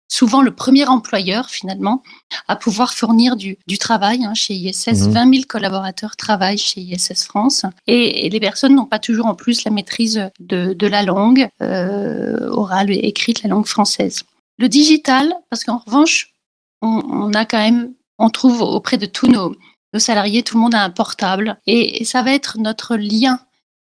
souvent 0.07 0.41
le 0.41 0.51
premier 0.51 0.85
employeur 0.85 1.49
finalement 1.49 2.03
à 2.47 2.55
pouvoir 2.55 2.93
fournir 2.93 3.35
du, 3.35 3.57
du 3.67 3.77
travail 3.77 4.23
hein, 4.23 4.33
chez 4.33 4.53
ISS. 4.53 5.07
Mhm. 5.07 5.11
20 5.11 5.33
000 5.33 5.43
collaborateurs 5.47 6.15
travaillent 6.15 6.57
chez 6.57 6.81
ISS 6.81 7.25
France 7.25 7.65
et, 7.87 8.25
et 8.25 8.29
les 8.29 8.39
personnes 8.39 8.75
n'ont 8.75 8.85
pas 8.85 8.99
toujours 8.99 9.25
en 9.25 9.35
plus 9.35 9.63
la 9.65 9.71
maîtrise 9.71 10.29
de, 10.39 10.73
de 10.73 10.87
la 10.87 11.03
langue 11.03 11.49
euh, 11.61 12.49
orale 12.49 12.91
et 12.91 12.99
écrite, 12.99 13.43
la 13.43 13.49
langue 13.49 13.67
française. 13.67 14.23
Le 14.57 14.69
digital, 14.69 15.33
parce 15.49 15.63
qu'en 15.63 15.77
revanche, 15.77 16.33
on, 16.81 17.01
on 17.09 17.33
a 17.33 17.45
quand 17.45 17.59
même, 17.59 17.93
on 18.17 18.29
trouve 18.29 18.61
auprès 18.61 18.97
de 18.97 19.05
tous 19.05 19.27
nos, 19.27 19.55
nos 19.93 19.99
salariés, 19.99 20.43
tout 20.43 20.55
le 20.55 20.61
monde 20.61 20.75
a 20.75 20.83
un 20.83 20.89
portable 20.89 21.59
et, 21.67 22.01
et 22.01 22.05
ça 22.05 22.23
va 22.23 22.33
être 22.33 22.57
notre 22.57 22.95
lien 22.95 23.39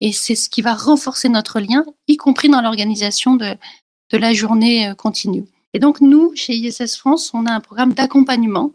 et 0.02 0.12
c'est 0.12 0.36
ce 0.36 0.50
qui 0.50 0.62
va 0.62 0.76
renforcer 0.76 1.30
notre 1.30 1.60
lien, 1.60 1.84
y 2.08 2.18
compris 2.18 2.50
dans 2.50 2.62
l'organisation 2.62 3.36
de, 3.36 3.58
de 4.12 4.18
la 4.18 4.34
journée 4.34 4.88
euh, 4.90 4.96
continue. 4.96 5.46
Et 5.74 5.80
donc, 5.80 6.02
nous, 6.02 6.32
chez 6.36 6.54
ISS 6.56 6.98
France, 6.98 7.32
on 7.34 7.46
a 7.46 7.52
un 7.52 7.60
programme 7.60 7.94
d'accompagnement 7.94 8.74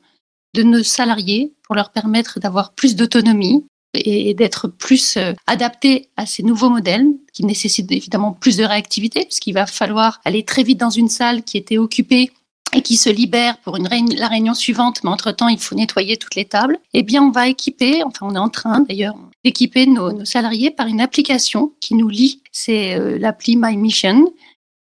de 0.54 0.62
nos 0.62 0.82
salariés 0.82 1.52
pour 1.64 1.74
leur 1.74 1.90
permettre 1.90 2.38
d'avoir 2.38 2.72
plus 2.72 2.94
d'autonomie 2.94 3.64
et 3.94 4.34
d'être 4.34 4.68
plus 4.68 5.16
euh, 5.16 5.32
adaptés 5.46 6.08
à 6.16 6.26
ces 6.26 6.42
nouveaux 6.42 6.70
modèles 6.70 7.06
qui 7.32 7.44
nécessitent 7.44 7.92
évidemment 7.92 8.32
plus 8.32 8.56
de 8.56 8.64
réactivité 8.64 9.24
puisqu'il 9.24 9.52
va 9.52 9.66
falloir 9.66 10.20
aller 10.24 10.44
très 10.44 10.62
vite 10.62 10.78
dans 10.78 10.90
une 10.90 11.08
salle 11.08 11.42
qui 11.42 11.56
était 11.56 11.78
occupée 11.78 12.30
et 12.72 12.82
qui 12.82 12.96
se 12.96 13.08
libère 13.08 13.56
pour 13.58 13.78
la 13.78 14.28
réunion 14.28 14.54
suivante, 14.54 15.04
mais 15.04 15.10
entre-temps, 15.10 15.46
il 15.46 15.60
faut 15.60 15.76
nettoyer 15.76 16.16
toutes 16.16 16.34
les 16.34 16.44
tables, 16.44 16.78
eh 16.92 17.04
bien, 17.04 17.22
on 17.22 17.30
va 17.30 17.46
équiper, 17.46 18.02
enfin, 18.02 18.26
on 18.28 18.34
est 18.34 18.38
en 18.38 18.48
train 18.48 18.80
d'ailleurs 18.80 19.14
d'équiper 19.44 19.86
nos, 19.86 20.12
nos 20.12 20.24
salariés 20.24 20.72
par 20.72 20.88
une 20.88 21.00
application 21.00 21.72
qui 21.80 21.94
nous 21.94 22.08
lie, 22.08 22.40
c'est 22.50 22.98
euh, 22.98 23.16
l'appli 23.18 23.56
My 23.56 23.76
Mission, 23.76 24.32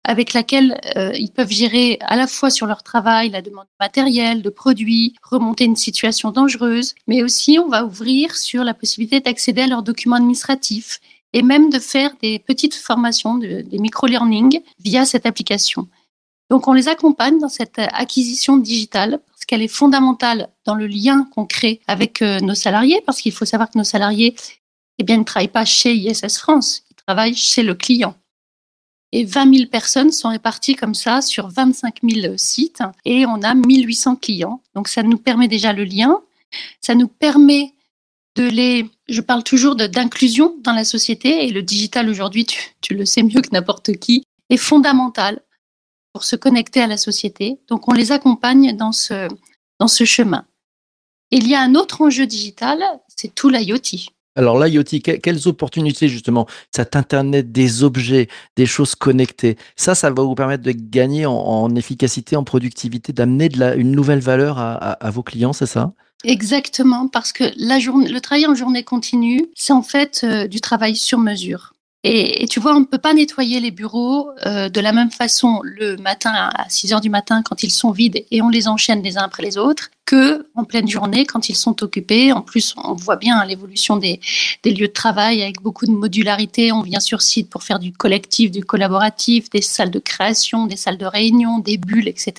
avec 0.04 0.32
laquelle 0.34 0.78
euh, 0.96 1.12
ils 1.14 1.30
peuvent 1.30 1.50
gérer 1.50 1.98
à 2.00 2.16
la 2.16 2.26
fois 2.26 2.50
sur 2.50 2.66
leur 2.66 2.82
travail 2.82 3.30
la 3.30 3.42
demande 3.42 3.64
de 3.64 3.76
matériel, 3.84 4.42
de 4.42 4.50
produits, 4.50 5.14
remonter 5.22 5.64
une 5.64 5.76
situation 5.76 6.30
dangereuse, 6.30 6.94
mais 7.06 7.22
aussi 7.22 7.58
on 7.58 7.68
va 7.68 7.84
ouvrir 7.84 8.36
sur 8.36 8.64
la 8.64 8.74
possibilité 8.74 9.20
d'accéder 9.20 9.62
à 9.62 9.66
leurs 9.66 9.82
documents 9.82 10.16
administratifs 10.16 11.00
et 11.32 11.42
même 11.42 11.70
de 11.70 11.78
faire 11.78 12.10
des 12.22 12.38
petites 12.38 12.74
formations, 12.74 13.36
de- 13.38 13.62
des 13.62 13.78
micro-learning 13.78 14.60
via 14.78 15.04
cette 15.04 15.26
application. 15.26 15.88
Donc 16.50 16.68
on 16.68 16.72
les 16.74 16.88
accompagne 16.88 17.38
dans 17.38 17.48
cette 17.48 17.78
acquisition 17.78 18.58
digitale 18.58 19.18
parce 19.26 19.44
qu'elle 19.46 19.62
est 19.62 19.68
fondamentale 19.68 20.48
dans 20.66 20.74
le 20.74 20.86
lien 20.86 21.26
qu'on 21.34 21.46
crée 21.46 21.80
avec 21.86 22.22
euh, 22.22 22.40
nos 22.40 22.54
salariés, 22.54 23.02
parce 23.06 23.20
qu'il 23.20 23.32
faut 23.32 23.46
savoir 23.46 23.70
que 23.70 23.78
nos 23.78 23.84
salariés, 23.84 24.36
eh 24.98 25.02
bien, 25.02 25.16
ne 25.16 25.24
travaillent 25.24 25.48
pas 25.48 25.64
chez 25.64 25.94
ISS 25.94 26.38
France, 26.38 26.82
ils 26.90 26.94
travaillent 27.06 27.34
chez 27.34 27.62
le 27.62 27.74
client. 27.74 28.14
Et 29.16 29.24
20 29.24 29.54
000 29.54 29.70
personnes 29.70 30.10
sont 30.10 30.30
réparties 30.30 30.74
comme 30.74 30.92
ça 30.92 31.22
sur 31.22 31.46
25 31.46 32.00
000 32.02 32.34
sites 32.36 32.82
et 33.04 33.26
on 33.26 33.42
a 33.42 33.54
1800 33.54 34.16
clients. 34.16 34.60
Donc 34.74 34.88
ça 34.88 35.04
nous 35.04 35.18
permet 35.18 35.46
déjà 35.46 35.72
le 35.72 35.84
lien, 35.84 36.20
ça 36.80 36.96
nous 36.96 37.06
permet 37.06 37.74
de 38.34 38.42
les, 38.42 38.90
je 39.08 39.20
parle 39.20 39.44
toujours 39.44 39.76
d'inclusion 39.76 40.56
dans 40.62 40.72
la 40.72 40.82
société 40.82 41.46
et 41.46 41.52
le 41.52 41.62
digital 41.62 42.10
aujourd'hui, 42.10 42.44
tu, 42.44 42.58
tu 42.80 42.94
le 42.94 43.06
sais 43.06 43.22
mieux 43.22 43.40
que 43.40 43.50
n'importe 43.52 43.92
qui, 43.98 44.24
est 44.50 44.56
fondamental 44.56 45.40
pour 46.12 46.24
se 46.24 46.34
connecter 46.34 46.80
à 46.80 46.88
la 46.88 46.96
société. 46.96 47.60
Donc 47.68 47.86
on 47.86 47.92
les 47.92 48.10
accompagne 48.10 48.76
dans 48.76 48.90
ce, 48.90 49.28
dans 49.78 49.86
ce 49.86 50.04
chemin. 50.04 50.44
Il 51.30 51.46
y 51.46 51.54
a 51.54 51.60
un 51.60 51.76
autre 51.76 52.02
enjeu 52.02 52.26
digital, 52.26 52.82
c'est 53.06 53.32
tout 53.32 53.48
l'IoT. 53.48 54.10
Alors 54.36 54.62
l'IoT, 54.62 54.84
que- 55.04 55.16
quelles 55.16 55.46
opportunités 55.48 56.08
justement 56.08 56.46
Cet 56.74 56.96
Internet 56.96 57.52
des 57.52 57.84
objets, 57.84 58.28
des 58.56 58.66
choses 58.66 58.94
connectées, 58.94 59.56
ça, 59.76 59.94
ça 59.94 60.10
va 60.10 60.22
vous 60.22 60.34
permettre 60.34 60.62
de 60.64 60.72
gagner 60.72 61.26
en, 61.26 61.74
efficacité, 61.76 62.36
en 62.36 62.44
productivité, 62.44 63.12
d'amener 63.12 63.48
une 63.76 63.92
nouvelle 63.92 64.20
valeur 64.20 64.58
à 64.58 65.10
vos 65.10 65.22
clients, 65.22 65.52
c'est 65.52 65.66
ça? 65.66 65.92
Exactement, 66.24 67.06
parce 67.06 67.32
que 67.32 67.44
la 67.58 67.78
journée, 67.78 68.08
le 68.08 68.20
travail 68.20 68.46
en 68.46 68.54
journée 68.54 68.82
continue, 68.82 69.46
c'est 69.54 69.74
en 69.74 69.82
fait 69.82 70.22
euh, 70.24 70.46
du 70.46 70.60
travail 70.60 70.96
sur 70.96 71.18
mesure. 71.18 71.73
Et, 72.06 72.46
tu 72.48 72.60
vois, 72.60 72.76
on 72.76 72.80
ne 72.80 72.84
peut 72.84 72.98
pas 72.98 73.14
nettoyer 73.14 73.60
les 73.60 73.70
bureaux 73.70 74.28
euh, 74.44 74.68
de 74.68 74.80
la 74.80 74.92
même 74.92 75.10
façon 75.10 75.60
le 75.62 75.96
matin 75.96 76.32
à 76.34 76.68
6 76.68 76.92
heures 76.92 77.00
du 77.00 77.08
matin 77.08 77.42
quand 77.42 77.62
ils 77.62 77.70
sont 77.70 77.92
vides 77.92 78.26
et 78.30 78.42
on 78.42 78.50
les 78.50 78.68
enchaîne 78.68 79.02
les 79.02 79.16
uns 79.16 79.22
après 79.22 79.42
les 79.42 79.56
autres 79.56 79.90
que 80.04 80.46
en 80.54 80.64
pleine 80.64 80.86
journée 80.86 81.24
quand 81.24 81.48
ils 81.48 81.56
sont 81.56 81.82
occupés. 81.82 82.30
En 82.30 82.42
plus, 82.42 82.74
on 82.76 82.92
voit 82.92 83.16
bien 83.16 83.42
l'évolution 83.46 83.96
des, 83.96 84.20
des 84.62 84.72
lieux 84.72 84.88
de 84.88 84.92
travail 84.92 85.42
avec 85.42 85.62
beaucoup 85.62 85.86
de 85.86 85.92
modularité. 85.92 86.72
On 86.72 86.82
vient 86.82 87.00
sur 87.00 87.22
site 87.22 87.48
pour 87.48 87.62
faire 87.62 87.78
du 87.78 87.90
collectif, 87.92 88.50
du 88.50 88.62
collaboratif, 88.62 89.48
des 89.48 89.62
salles 89.62 89.90
de 89.90 89.98
création, 89.98 90.66
des 90.66 90.76
salles 90.76 90.98
de 90.98 91.06
réunion, 91.06 91.58
des 91.58 91.78
bulles, 91.78 92.08
etc. 92.08 92.34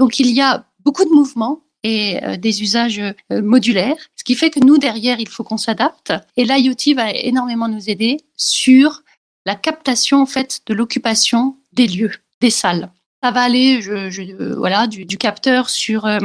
Donc 0.00 0.18
il 0.18 0.32
y 0.32 0.40
a 0.40 0.64
beaucoup 0.84 1.04
de 1.04 1.10
mouvements 1.10 1.60
et 1.84 2.18
euh, 2.24 2.36
des 2.36 2.62
usages 2.62 2.98
euh, 2.98 3.42
modulaires, 3.42 3.96
ce 4.16 4.24
qui 4.24 4.34
fait 4.34 4.50
que 4.50 4.58
nous, 4.58 4.78
derrière, 4.78 5.20
il 5.20 5.28
faut 5.28 5.44
qu'on 5.44 5.58
s'adapte. 5.58 6.12
Et 6.36 6.44
l'IoT 6.44 6.96
va 6.96 7.12
énormément 7.12 7.68
nous 7.68 7.88
aider 7.90 8.16
sur 8.36 9.03
la 9.46 9.54
captation 9.54 10.20
en 10.20 10.26
fait 10.26 10.60
de 10.66 10.74
l'occupation 10.74 11.56
des 11.72 11.86
lieux, 11.86 12.12
des 12.40 12.50
salles. 12.50 12.90
Ça 13.22 13.30
va 13.30 13.42
aller, 13.42 13.80
euh, 13.88 14.54
voilà, 14.56 14.86
du, 14.86 15.06
capteur 15.16 15.70
sur 15.70 16.04
euh, 16.04 16.20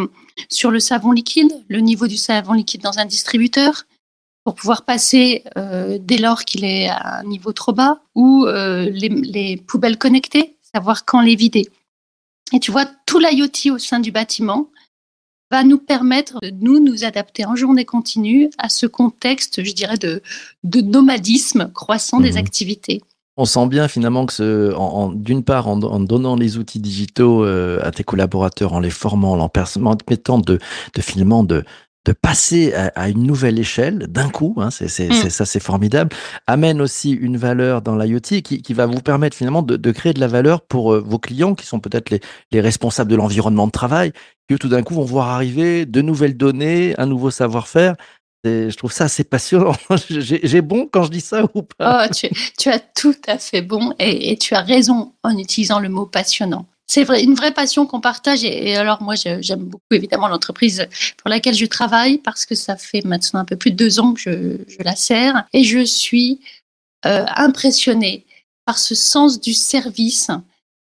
sur 0.50 0.70
le 0.70 0.80
savon 0.80 1.12
liquide, 1.12 1.52
le 1.70 1.80
niveau 1.80 2.08
du 2.08 2.18
savon 2.18 2.54
liquide 2.54 2.82
dans 2.82 3.00
un 3.00 3.06
distributeur, 3.06 3.86
pour 4.44 4.56
pouvoir 4.56 4.84
passer 4.84 5.44
euh, 5.58 5.98
dès 6.02 6.18
lors 6.18 6.44
qu'il 6.44 6.66
est 6.66 6.90
à 6.90 7.20
un 7.20 7.24
niveau 7.24 7.54
trop 7.54 7.72
bas, 7.72 8.02
ou 8.16 8.46
les, 8.46 9.10
les 9.10 9.58
poubelles 9.58 9.98
connectées, 9.98 10.58
savoir 10.74 11.06
quand 11.06 11.22
les 11.22 11.36
vider. 11.36 11.70
Et 12.52 12.60
tu 12.60 12.72
vois, 12.72 12.86
tout 13.06 13.20
l'IoT 13.20 13.74
au 13.74 13.78
sein 13.78 14.00
du 14.00 14.12
bâtiment 14.12 14.70
va 15.51 15.63
nous 15.63 15.77
permettre 15.79 16.39
de 16.41 16.51
nous 16.62 16.79
nous 16.79 17.03
adapter 17.06 17.46
en 17.46 17.56
journée 17.56 17.86
continue 17.86 18.50
à 18.58 18.70
ce 18.70 18.86
contexte, 18.86 19.63
je 19.63 19.74
dirais, 19.74 19.98
de, 19.98 20.22
de 20.63 20.82
nomadisme 20.82 21.72
croissant 21.74 22.20
des 22.20 22.32
Mhm. 22.34 22.38
activités. 22.38 23.01
On 23.38 23.46
sent 23.46 23.68
bien 23.68 23.88
finalement 23.88 24.25
que 24.25 24.34
ce, 24.34 24.74
en, 24.75 24.79
en- 24.79 25.10
d'une 25.13 25.44
part, 25.44 25.68
en, 25.70 25.82
en 25.82 26.00
donnant 26.01 26.36
les 26.36 26.58
outils 26.58 26.79
digitaux 26.82 27.46
euh, 27.46 27.79
à 27.84 27.91
tes 27.91 28.03
collaborateurs, 28.03 28.74
en 28.74 28.79
les 28.82 28.89
formant, 28.89 29.32
en 29.32 29.36
leur 29.38 29.50
permettant 29.50 30.39
de, 30.39 30.60
de 30.94 31.01
finalement 31.01 31.44
de, 31.44 31.63
de 32.06 32.13
passer 32.13 32.74
à, 32.74 32.88
à 32.96 33.10
une 33.10 33.24
nouvelle 33.24 33.60
échelle 33.60 34.08
d'un 34.08 34.29
coup, 34.29 34.56
hein, 34.58 34.72
c'est, 34.72 34.86
Mm. 34.86 35.13
c'est- 35.13 35.29
ça 35.29 35.46
c'est 35.46 35.60
formidable, 35.60 36.15
amène 36.48 36.82
aussi 36.82 37.12
une 37.12 37.38
valeur 37.38 37.82
dans 37.82 37.96
l'IoT 37.98 38.41
qui, 38.41 38.62
qui 38.62 38.74
va 38.74 38.86
vous 38.86 39.01
permettre 39.01 39.36
finalement 39.36 39.62
de, 39.62 39.75
de 39.75 39.91
créer 39.91 40.13
de 40.13 40.20
la 40.20 40.27
valeur 40.27 40.62
pour 40.62 40.94
euh, 40.94 41.00
vos 41.06 41.20
clients 41.20 41.56
qui 41.56 41.65
sont 41.65 41.79
peut-être 41.79 42.10
les, 42.10 42.22
les 42.51 42.62
responsables 42.62 43.12
de 43.12 43.15
l'environnement 43.15 43.68
de 43.68 43.72
travail, 43.72 44.13
qui 44.50 44.58
tout 44.58 44.70
d'un 44.70 44.82
coup 44.82 44.94
vont 44.96 45.03
voir 45.06 45.27
arriver 45.29 45.86
de 45.86 46.01
nouvelles 46.01 46.38
données, 46.38 46.96
un 46.98 47.06
nouveau 47.06 47.32
savoir-faire. 47.32 47.96
Je 48.46 48.74
trouve 48.77 48.94
ça 48.94 49.03
assez 49.03 49.25
passionnant. 49.25 49.74
J'ai, 50.10 50.39
j'ai 50.41 50.62
bon 50.62 50.88
quand 50.89 51.03
je 51.03 51.12
dis 51.12 51.20
ça 51.22 51.44
ou 51.53 51.62
pas? 51.63 52.08
Oh, 52.08 52.13
tu, 52.13 52.29
tu 52.58 52.70
as 52.70 52.79
tout 52.79 53.13
à 53.27 53.38
fait 53.38 53.62
bon 53.62 53.94
et, 54.00 54.32
et 54.32 54.38
tu 54.38 54.56
as 54.56 54.62
raison 54.62 55.12
en 55.24 55.38
utilisant 55.38 55.79
le 55.82 55.89
mot 55.89 56.06
passionnant. 56.06 56.65
C'est 56.89 57.03
vrai, 57.03 57.24
une 57.24 57.36
vraie 57.36 57.53
passion 57.53 57.86
qu'on 57.86 58.01
partage. 58.01 58.43
Et, 58.43 58.75
alors, 58.75 59.03
moi, 59.03 59.13
j'aime 59.13 59.63
beaucoup 59.63 59.91
évidemment 59.91 60.27
l'entreprise 60.27 60.88
pour 61.17 61.29
laquelle 61.29 61.53
je 61.53 61.67
travaille 61.67 62.17
parce 62.17 62.48
que 62.48 62.55
ça 62.55 62.77
fait 62.77 63.05
maintenant 63.05 63.41
un 63.41 63.46
peu 63.46 63.55
plus 63.55 63.69
de 63.69 63.75
deux 63.75 64.00
ans 64.00 64.15
que 64.15 64.19
je, 64.19 64.58
je 64.67 64.84
la 64.84 64.96
sers 64.96 65.46
et 65.53 65.63
je 65.63 65.86
suis 65.86 66.39
euh, 67.05 67.25
impressionnée 67.36 68.25
par 68.65 68.79
ce 68.79 68.96
sens 68.96 69.39
du 69.39 69.53
service 69.53 70.31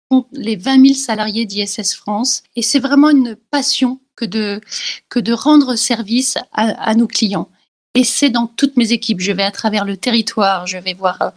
qu'ont 0.09 0.25
les 0.33 0.57
20 0.57 0.85
000 0.87 0.93
salariés 0.95 1.45
d'ISS 1.45 1.95
France. 1.95 2.43
Et 2.57 2.61
c'est 2.61 2.79
vraiment 2.79 3.09
une 3.09 3.37
passion 3.49 4.01
que 4.17 4.25
de, 4.25 4.59
que 5.07 5.19
de 5.19 5.31
rendre 5.31 5.77
service 5.77 6.37
à, 6.51 6.89
à 6.89 6.93
nos 6.95 7.07
clients. 7.07 7.47
Et 7.95 8.03
c'est 8.03 8.29
dans 8.29 8.45
toutes 8.45 8.75
mes 8.77 8.91
équipes. 8.91 9.21
Je 9.21 9.31
vais 9.31 9.43
à 9.43 9.51
travers 9.51 9.85
le 9.85 9.95
territoire, 9.95 10.67
je 10.67 10.77
vais 10.77 10.93
voir, 10.93 11.21
euh, 11.21 11.29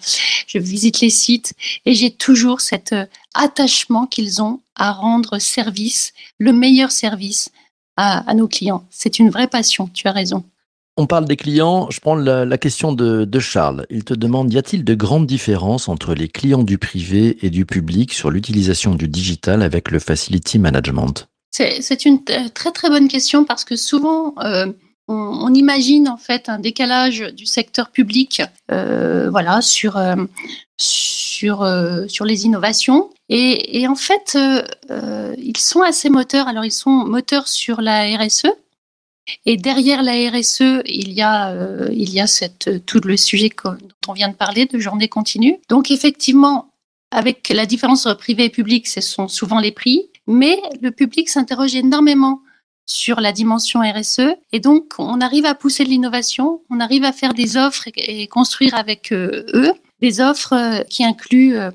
je 0.46 0.58
visite 0.58 1.00
les 1.00 1.10
sites 1.10 1.54
et 1.86 1.94
j'ai 1.94 2.10
toujours 2.10 2.60
cet 2.60 2.92
euh, 2.92 3.06
attachement 3.34 4.06
qu'ils 4.06 4.42
ont 4.42 4.60
à 4.74 4.92
rendre 4.92 5.38
service, 5.38 6.12
le 6.38 6.52
meilleur 6.52 6.90
service 6.90 7.50
à, 7.96 8.28
à 8.28 8.34
nos 8.34 8.48
clients. 8.48 8.84
C'est 8.90 9.18
une 9.18 9.30
vraie 9.30 9.48
passion, 9.48 9.88
tu 9.94 10.08
as 10.08 10.12
raison. 10.12 10.44
On 10.96 11.06
parle 11.06 11.26
des 11.26 11.36
clients, 11.36 11.88
je 11.90 12.00
prends 12.00 12.16
la, 12.16 12.44
la 12.44 12.58
question 12.58 12.92
de, 12.92 13.24
de 13.24 13.38
Charles. 13.38 13.86
Il 13.88 14.02
te 14.02 14.14
demande, 14.14 14.52
y 14.52 14.58
a-t-il 14.58 14.82
de 14.84 14.94
grandes 14.96 15.28
différences 15.28 15.88
entre 15.88 16.12
les 16.12 16.26
clients 16.26 16.64
du 16.64 16.76
privé 16.76 17.38
et 17.42 17.50
du 17.50 17.64
public 17.64 18.12
sur 18.12 18.30
l'utilisation 18.30 18.96
du 18.96 19.06
digital 19.06 19.62
avec 19.62 19.92
le 19.92 20.00
Facility 20.00 20.58
Management? 20.58 21.28
C'est 21.52 22.04
une 22.04 22.24
t- 22.24 22.50
très 22.50 22.72
très 22.72 22.88
bonne 22.88 23.06
question 23.06 23.44
parce 23.44 23.64
que 23.64 23.76
souvent 23.76 24.34
euh, 24.42 24.72
on, 25.08 25.52
imagine 25.54 26.08
en 26.08 26.18
fait 26.18 26.48
un 26.48 26.58
décalage 26.58 27.20
du 27.34 27.46
secteur 27.46 27.90
public, 27.90 28.42
euh, 28.70 29.30
voilà, 29.30 29.62
sur 29.62 29.96
euh, 29.96 30.16
sur 30.76 31.62
euh, 31.62 32.06
sur 32.08 32.24
les 32.24 32.44
innovations 32.44 33.10
et, 33.30 33.86
en 33.88 33.96
fait 33.96 34.38
ils 35.38 35.56
sont 35.56 35.82
assez 35.82 36.10
moteurs. 36.10 36.48
Alors 36.48 36.64
ils 36.64 36.72
sont 36.72 36.90
moteurs 36.90 37.48
sur 37.48 37.80
la 37.80 38.04
RSE. 38.16 38.46
Et 39.44 39.58
derrière 39.58 40.02
la 40.02 40.30
RSE, 40.30 40.82
il 40.86 41.12
y 41.12 41.20
a, 41.20 41.54
il 41.92 42.08
y 42.08 42.18
a 42.18 42.26
cette, 42.26 42.86
tout 42.86 43.00
le 43.04 43.14
sujet 43.18 43.50
dont 43.62 43.76
on 44.08 44.14
vient 44.14 44.30
de 44.30 44.34
parler, 44.34 44.64
de 44.64 44.78
journée 44.78 45.08
continue. 45.08 45.58
Donc 45.68 45.90
effectivement, 45.90 46.70
avec 47.10 47.50
la 47.50 47.66
différence 47.66 48.08
privé 48.18 48.46
et 48.46 48.48
public, 48.48 48.86
ce 48.86 49.02
sont 49.02 49.28
souvent 49.28 49.60
les 49.60 49.70
prix, 49.70 50.08
mais 50.26 50.58
le 50.80 50.92
public 50.92 51.28
s'interroge 51.28 51.74
énormément 51.74 52.40
sur 52.88 53.21
la 53.21 53.33
dimension 53.33 53.80
RSE 53.80 54.35
et 54.50 54.61
donc 54.61 54.95
on 54.99 55.21
arrive 55.21 55.45
à 55.45 55.54
pousser 55.54 55.85
de 55.85 55.90
l'innovation, 55.90 56.62
on 56.71 56.80
arrive 56.80 57.04
à 57.04 57.12
faire 57.12 57.35
des 57.35 57.57
offres 57.57 57.87
et, 57.95 58.26
construire 58.26 58.75
avec 58.75 59.12
euh, 59.12 59.45
eux 59.54 59.73
des 60.00 60.21
offres 60.21 60.54
euh, 60.54 60.83
qui 60.85 61.04
incluent 61.04 61.59
euh, 61.59 61.71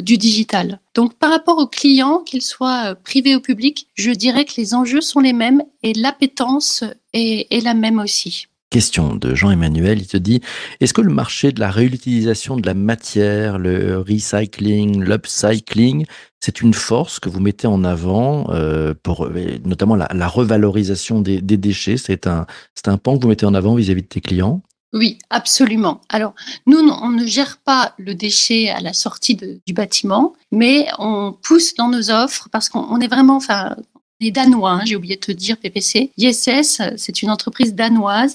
du 0.00 0.18
digital. 0.18 0.80
Donc 0.94 1.14
par 1.14 1.30
rapport 1.30 1.58
aux 1.58 1.66
clients, 1.66 2.18
qu'ils 2.18 2.42
soient 2.42 2.94
privés 2.94 3.36
ou 3.36 3.40
publics, 3.40 3.88
je 3.94 4.10
dirais 4.10 4.44
que 4.44 4.54
les 4.58 4.74
enjeux 4.74 5.00
sont 5.00 5.20
les 5.20 5.32
mêmes 5.32 5.62
et 5.82 5.94
l'appétence 5.94 6.84
est 7.14 7.64
la 7.64 7.74
même 7.74 7.98
aussi. 7.98 8.48
Question 8.70 9.14
de 9.14 9.34
Jean-Emmanuel, 9.34 9.98
il 9.98 10.06
te 10.06 10.18
dit, 10.18 10.42
est-ce 10.80 10.92
que 10.92 11.00
le 11.00 11.10
marché 11.10 11.52
de 11.52 11.60
la 11.60 11.70
réutilisation 11.70 12.58
de 12.58 12.66
la 12.66 12.74
matière, 12.74 13.58
le 13.58 13.98
recycling, 13.98 15.02
l'upcycling, 15.02 16.04
c'est 16.40 16.60
une 16.60 16.74
force 16.74 17.18
que 17.18 17.30
vous 17.30 17.40
mettez 17.40 17.66
en 17.66 17.82
avant 17.82 18.50
euh, 18.50 18.92
pour 19.02 19.24
euh, 19.24 19.58
notamment 19.64 19.96
la, 19.96 20.28
revalorisation 20.28 21.22
des, 21.22 21.40
déchets? 21.40 21.96
C'est 21.96 22.26
un, 22.26 22.46
un 22.84 22.98
pan 22.98 23.16
que 23.16 23.22
vous 23.22 23.28
mettez 23.28 23.46
en 23.46 23.54
avant 23.54 23.74
vis-à-vis 23.74 24.02
de 24.02 24.08
tes 24.08 24.20
clients? 24.20 24.60
Oui, 24.92 25.18
absolument. 25.30 26.02
Alors, 26.10 26.34
nous, 26.66 26.78
on 26.78 27.08
ne 27.08 27.26
gère 27.26 27.58
pas 27.58 27.94
le 27.98 28.14
déchet 28.14 28.68
à 28.68 28.80
la 28.80 28.92
sortie 28.92 29.34
du 29.34 29.72
bâtiment, 29.72 30.34
mais 30.52 30.88
on 30.98 31.32
pousse 31.32 31.74
dans 31.74 31.88
nos 31.88 32.10
offres 32.10 32.48
parce 32.52 32.68
qu'on 32.68 32.80
on 32.80 33.00
est 33.00 33.08
vraiment, 33.08 33.36
enfin, 33.36 33.76
est 34.20 34.32
danois, 34.32 34.72
hein, 34.72 34.80
j'ai 34.84 34.96
oublié 34.96 35.14
de 35.14 35.20
te 35.20 35.32
dire, 35.32 35.56
PPC. 35.58 36.10
ISS, 36.16 36.82
c'est 36.96 37.22
une 37.22 37.30
entreprise 37.30 37.74
danoise 37.74 38.34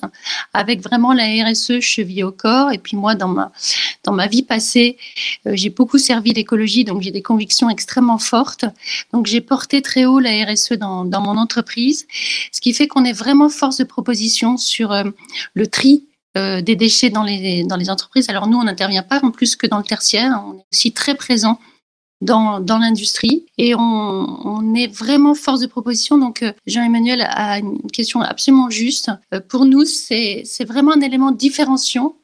avec 0.53 0.81
vraiment 0.81 1.11
la 1.11 1.25
RSE 1.45 1.81
chevillée 1.81 2.23
au 2.23 2.31
corps. 2.31 2.71
Et 2.71 2.77
puis 2.77 2.95
moi, 2.95 3.15
dans 3.15 3.27
ma, 3.27 3.51
dans 4.03 4.13
ma 4.13 4.27
vie 4.27 4.43
passée, 4.43 4.97
euh, 5.45 5.51
j'ai 5.55 5.69
beaucoup 5.69 5.97
servi 5.97 6.31
l'écologie, 6.31 6.85
donc 6.85 7.01
j'ai 7.01 7.11
des 7.11 7.21
convictions 7.21 7.69
extrêmement 7.69 8.17
fortes. 8.17 8.65
Donc 9.11 9.27
j'ai 9.27 9.41
porté 9.41 9.81
très 9.81 10.05
haut 10.05 10.19
la 10.19 10.45
RSE 10.45 10.73
dans, 10.73 11.03
dans 11.03 11.21
mon 11.21 11.37
entreprise, 11.37 12.07
ce 12.51 12.61
qui 12.61 12.73
fait 12.73 12.87
qu'on 12.87 13.03
est 13.03 13.13
vraiment 13.13 13.49
force 13.49 13.77
de 13.77 13.83
proposition 13.83 14.55
sur 14.55 14.93
euh, 14.93 15.03
le 15.53 15.67
tri 15.67 16.05
euh, 16.37 16.61
des 16.61 16.77
déchets 16.77 17.09
dans 17.09 17.23
les, 17.23 17.63
dans 17.65 17.75
les 17.75 17.89
entreprises. 17.89 18.29
Alors 18.29 18.47
nous, 18.47 18.57
on 18.57 18.63
n'intervient 18.63 19.03
pas 19.03 19.19
en 19.21 19.31
plus 19.31 19.57
que 19.57 19.67
dans 19.67 19.77
le 19.77 19.83
tertiaire, 19.83 20.41
on 20.47 20.59
est 20.59 20.65
aussi 20.71 20.93
très 20.93 21.15
présent 21.15 21.59
dans, 22.23 22.59
dans 22.59 22.77
l'industrie 22.77 23.45
et 23.57 23.75
on, 23.75 23.79
on 23.81 24.75
est 24.75 24.87
vraiment 24.87 25.35
force 25.35 25.59
de 25.59 25.67
proposition. 25.67 26.17
Donc 26.17 26.41
euh, 26.41 26.51
Jean-Emmanuel 26.65 27.21
a 27.29 27.59
une 27.59 27.79
question 27.91 28.21
absolument 28.21 28.69
juste. 28.69 29.11
Euh, 29.33 29.39
pour 29.51 29.65
nous, 29.65 29.85
c'est 29.85 30.43
vraiment 30.67 30.93
un 30.93 31.01
élément 31.01 31.31
différenciant 31.31 32.15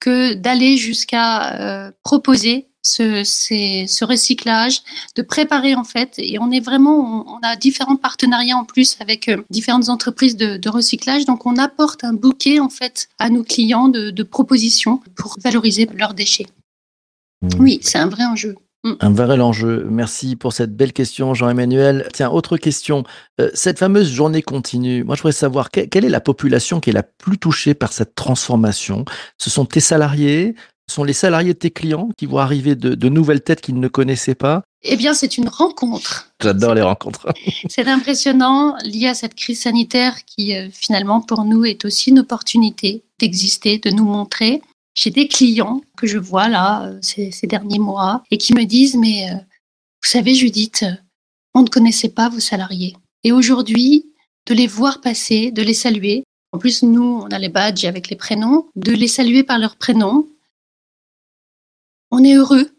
que 0.00 0.34
d'aller 0.34 0.76
jusqu'à 0.76 1.34
euh, 1.60 1.92
proposer 2.02 2.66
ce, 2.84 3.22
ces- 3.22 3.86
ce 3.86 4.04
recyclage, 4.04 4.82
de 5.14 5.22
préparer 5.22 5.76
en 5.76 5.84
fait. 5.84 6.14
Et 6.18 6.40
on 6.40 6.50
est 6.50 6.58
vraiment, 6.58 6.96
on, 7.28 7.34
on 7.36 7.38
a 7.42 7.54
différents 7.54 7.94
partenariats 8.08 8.56
en 8.56 8.64
plus 8.64 8.96
avec 8.98 9.28
euh, 9.28 9.36
différentes 9.50 9.88
entreprises 9.88 10.36
de, 10.36 10.56
de 10.56 10.68
recyclage. 10.68 11.24
Donc 11.24 11.46
on 11.46 11.56
apporte 11.58 12.02
un 12.02 12.12
bouquet 12.12 12.58
en 12.58 12.68
fait 12.68 13.08
à 13.20 13.30
nos 13.30 13.44
clients 13.44 13.88
de, 13.88 14.10
de 14.10 14.22
propositions 14.24 15.00
pour 15.14 15.36
valoriser 15.44 15.88
leurs 15.94 16.14
déchets. 16.14 16.48
Oui, 17.60 17.78
c'est 17.82 17.98
un 17.98 18.08
vrai 18.08 18.24
enjeu. 18.24 18.56
Un 19.00 19.10
vrai 19.12 19.38
enjeu. 19.40 19.86
Merci 19.88 20.34
pour 20.34 20.52
cette 20.52 20.74
belle 20.76 20.92
question, 20.92 21.34
Jean-Emmanuel. 21.34 22.08
Tiens, 22.12 22.30
autre 22.30 22.56
question. 22.56 23.04
Euh, 23.40 23.48
cette 23.54 23.78
fameuse 23.78 24.10
journée 24.10 24.42
continue, 24.42 25.04
moi 25.04 25.14
je 25.14 25.22
voudrais 25.22 25.32
savoir 25.32 25.70
que- 25.70 25.82
quelle 25.86 26.04
est 26.04 26.08
la 26.08 26.20
population 26.20 26.80
qui 26.80 26.90
est 26.90 26.92
la 26.92 27.04
plus 27.04 27.38
touchée 27.38 27.74
par 27.74 27.92
cette 27.92 28.14
transformation? 28.16 29.04
Ce 29.38 29.50
sont 29.50 29.64
tes 29.66 29.80
salariés 29.80 30.54
Ce 30.88 30.96
sont 30.96 31.04
les 31.04 31.12
salariés 31.12 31.54
de 31.54 31.58
tes 31.58 31.70
clients 31.70 32.08
qui 32.18 32.26
vont 32.26 32.38
arriver 32.38 32.74
de, 32.74 32.94
de 32.96 33.08
nouvelles 33.08 33.40
têtes 33.40 33.60
qu'ils 33.60 33.78
ne 33.78 33.86
connaissaient 33.88 34.34
pas? 34.34 34.62
Eh 34.82 34.96
bien, 34.96 35.14
c'est 35.14 35.38
une 35.38 35.48
rencontre. 35.48 36.28
J'adore 36.42 36.74
les 36.74 36.82
rencontres. 36.82 37.28
C'est 37.70 37.86
impressionnant 37.86 38.76
lié 38.84 39.06
à 39.06 39.14
cette 39.14 39.36
crise 39.36 39.60
sanitaire 39.62 40.16
qui, 40.26 40.56
euh, 40.56 40.68
finalement, 40.72 41.20
pour 41.20 41.44
nous, 41.44 41.64
est 41.64 41.84
aussi 41.84 42.10
une 42.10 42.18
opportunité 42.18 43.04
d'exister, 43.20 43.78
de 43.78 43.90
nous 43.90 44.04
montrer. 44.04 44.60
J'ai 44.94 45.10
des 45.10 45.26
clients 45.26 45.80
que 45.96 46.06
je 46.06 46.18
vois 46.18 46.48
là 46.48 46.84
euh, 46.84 46.98
ces, 47.00 47.46
derniers 47.46 47.78
mois 47.78 48.22
et 48.30 48.38
qui 48.38 48.54
me 48.54 48.64
disent, 48.64 48.96
mais 48.96 49.30
euh, 49.30 49.34
vous 49.34 50.08
savez, 50.08 50.34
Judith, 50.34 50.82
euh, 50.82 50.94
on 51.54 51.62
ne 51.62 51.68
connaissait 51.68 52.10
pas 52.10 52.28
vos 52.28 52.40
salariés. 52.40 52.96
Et 53.24 53.32
aujourd'hui, 53.32 54.12
de 54.46 54.54
les 54.54 54.66
voir 54.66 55.00
passer, 55.00 55.50
de 55.50 55.62
les 55.62 55.74
saluer. 55.74 56.24
En 56.52 56.58
plus, 56.58 56.82
nous, 56.82 57.22
on 57.24 57.28
a 57.28 57.38
les 57.38 57.48
badges 57.48 57.84
avec 57.84 58.10
les 58.10 58.16
prénoms, 58.16 58.68
de 58.76 58.92
les 58.92 59.08
saluer 59.08 59.42
par 59.44 59.58
leur 59.58 59.76
prénom. 59.76 60.28
On 62.10 62.22
est 62.22 62.34
heureux, 62.34 62.70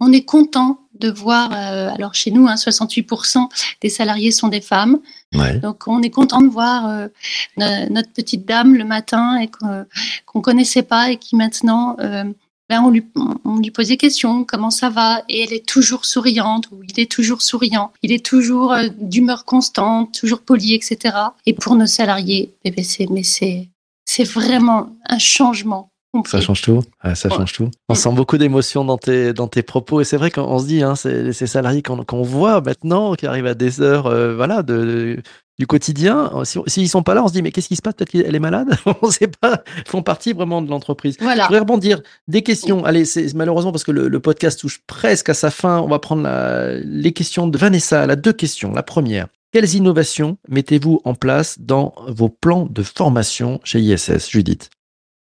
on 0.00 0.12
est 0.12 0.24
content 0.24 0.83
de 1.00 1.10
voir, 1.10 1.50
euh, 1.52 1.90
alors 1.94 2.14
chez 2.14 2.30
nous, 2.30 2.46
hein, 2.46 2.54
68% 2.56 3.48
des 3.80 3.88
salariés 3.88 4.30
sont 4.30 4.48
des 4.48 4.60
femmes. 4.60 4.98
Ouais. 5.34 5.58
Donc 5.58 5.84
on 5.88 6.02
est 6.02 6.10
content 6.10 6.40
de 6.40 6.48
voir 6.48 6.86
euh, 6.88 7.08
no- 7.56 7.88
notre 7.90 8.12
petite 8.12 8.46
dame 8.46 8.74
le 8.74 8.84
matin 8.84 9.38
et 9.38 9.48
qu'on 9.48 9.84
qu'on 10.26 10.40
connaissait 10.40 10.82
pas 10.82 11.10
et 11.10 11.16
qui 11.16 11.36
maintenant, 11.36 11.96
euh, 12.00 12.24
ben, 12.70 12.80
on, 12.82 12.90
lui, 12.90 13.04
on 13.44 13.58
lui 13.58 13.70
pose 13.70 13.88
des 13.88 13.98
questions, 13.98 14.44
comment 14.44 14.70
ça 14.70 14.88
va? 14.88 15.22
Et 15.28 15.42
elle 15.42 15.52
est 15.52 15.66
toujours 15.66 16.06
souriante 16.06 16.70
ou 16.70 16.82
il 16.88 16.98
est 16.98 17.10
toujours 17.10 17.42
souriant. 17.42 17.92
Il 18.02 18.10
est 18.10 18.24
toujours 18.24 18.72
euh, 18.72 18.88
d'humeur 18.98 19.44
constante, 19.44 20.18
toujours 20.18 20.40
poli, 20.40 20.72
etc. 20.74 21.14
Et 21.44 21.52
pour 21.52 21.76
nos 21.76 21.86
salariés, 21.86 22.54
eh 22.64 22.70
ben, 22.70 22.84
mais 23.10 23.22
c'est 23.22 23.68
c'est 24.06 24.24
vraiment 24.24 24.90
un 25.08 25.18
changement. 25.18 25.90
Ça 26.26 26.40
change 26.40 26.62
tout. 26.62 26.82
Ouais, 27.04 27.14
ça 27.14 27.28
Ouais. 27.28 27.36
change 27.36 27.52
tout. 27.52 27.70
On 27.88 27.94
sent 27.94 28.12
beaucoup 28.12 28.38
d'émotions 28.38 28.84
dans 28.84 28.98
tes, 28.98 29.32
dans 29.32 29.48
tes 29.48 29.62
propos. 29.62 30.00
Et 30.00 30.04
c'est 30.04 30.16
vrai 30.16 30.30
qu'on 30.30 30.58
se 30.58 30.66
dit, 30.66 30.82
hein, 30.82 30.94
c'est 30.94 31.32
ces 31.32 31.46
salariés 31.46 31.82
qu'on 31.82 32.04
qu'on 32.04 32.22
voit 32.22 32.60
maintenant, 32.60 33.14
qui 33.14 33.26
arrivent 33.26 33.46
à 33.46 33.54
des 33.54 33.80
heures 33.80 34.06
euh, 34.06 34.34
voilà, 34.34 34.62
de, 34.62 34.74
de- 34.84 35.22
du 35.58 35.66
quotidien. 35.66 36.30
Si- 36.44 36.58
S'ils 36.66 36.88
sont 36.88 37.02
pas 37.02 37.14
là, 37.14 37.22
on 37.24 37.28
se 37.28 37.32
dit, 37.32 37.42
mais 37.42 37.52
qu'est-ce 37.52 37.68
qui 37.68 37.76
se 37.76 37.82
passe? 37.82 37.94
Peut-être 37.94 38.10
qu'elle 38.10 38.34
est 38.34 38.38
malade? 38.40 38.76
On 39.02 39.06
ne 39.06 39.12
sait 39.12 39.28
pas. 39.28 39.62
Ils 39.78 39.88
font 39.90 40.02
partie 40.02 40.32
vraiment 40.32 40.60
de 40.62 40.68
l'entreprise. 40.68 41.16
Je 41.18 41.24
Voilà. 41.24 41.44
voudrais 41.44 41.60
rebondir. 41.60 42.00
Des 42.26 42.42
questions. 42.42 42.84
Allez, 42.84 43.04
c'est 43.04 43.32
malheureusement 43.34 43.70
parce 43.70 43.84
que 43.84 43.92
le, 43.92 44.08
le 44.08 44.20
podcast 44.20 44.58
touche 44.60 44.80
presque 44.86 45.28
à 45.28 45.34
sa 45.34 45.50
fin. 45.50 45.78
On 45.80 45.86
va 45.88 45.98
prendre 46.00 46.22
la- 46.22 46.74
les 46.80 47.12
questions 47.12 47.46
de 47.46 47.56
Vanessa. 47.58 48.02
Elle 48.04 48.10
a 48.10 48.16
deux 48.16 48.32
questions. 48.32 48.72
La 48.72 48.82
première. 48.82 49.28
Quelles 49.52 49.74
innovations 49.76 50.38
mettez-vous 50.48 51.00
en 51.04 51.14
place 51.14 51.60
dans 51.60 51.94
vos 52.08 52.28
plans 52.28 52.66
de 52.68 52.82
formation 52.82 53.60
chez 53.62 53.78
ISS, 53.80 54.28
Judith 54.30 54.70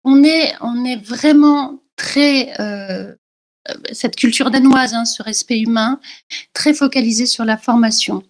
on 0.04 0.24
est, 0.24 0.96
vraiment 1.04 1.80
très 1.96 2.60
euh, 2.60 3.14
cette 3.92 4.16
culture 4.16 4.50
danoise, 4.50 4.94
hein, 4.94 5.06
ce 5.06 5.22
respect 5.22 5.60
humain, 5.60 6.00
très 6.54 6.74
focalisé 6.74 7.26
sur 7.26 7.46
la 7.46 7.58
formation. 7.58 8.24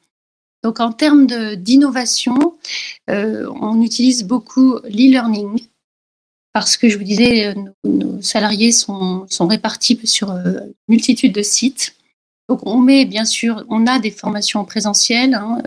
Donc 0.63 0.80
en 0.80 0.92
termes 0.92 1.25
d'innovation, 1.56 2.57
euh, 3.10 3.50
on 3.62 3.81
utilise 3.81 4.24
beaucoup 4.25 4.77
l'e-learning 4.84 5.68
parce 6.53 6.75
que 6.75 6.90
je 6.90 6.98
vous 6.98 7.03
disais, 7.03 7.48
euh, 7.48 7.53
nos, 7.86 8.22
salariés 8.22 8.72
sont, 8.72 9.25
répartis 9.40 10.00
sur 10.03 10.31
une 10.31 10.74
multitude 10.90 11.34
de 11.34 11.42
sites. 11.42 11.96
Donc 12.50 12.68
on 12.68 12.77
met 12.77 13.05
bien 13.05 13.25
sûr, 13.25 13.64
on 13.70 13.88
a 13.88 14.00
des 14.00 14.12
formations 14.12 14.60
en 14.60 14.68
hein, 14.68 15.62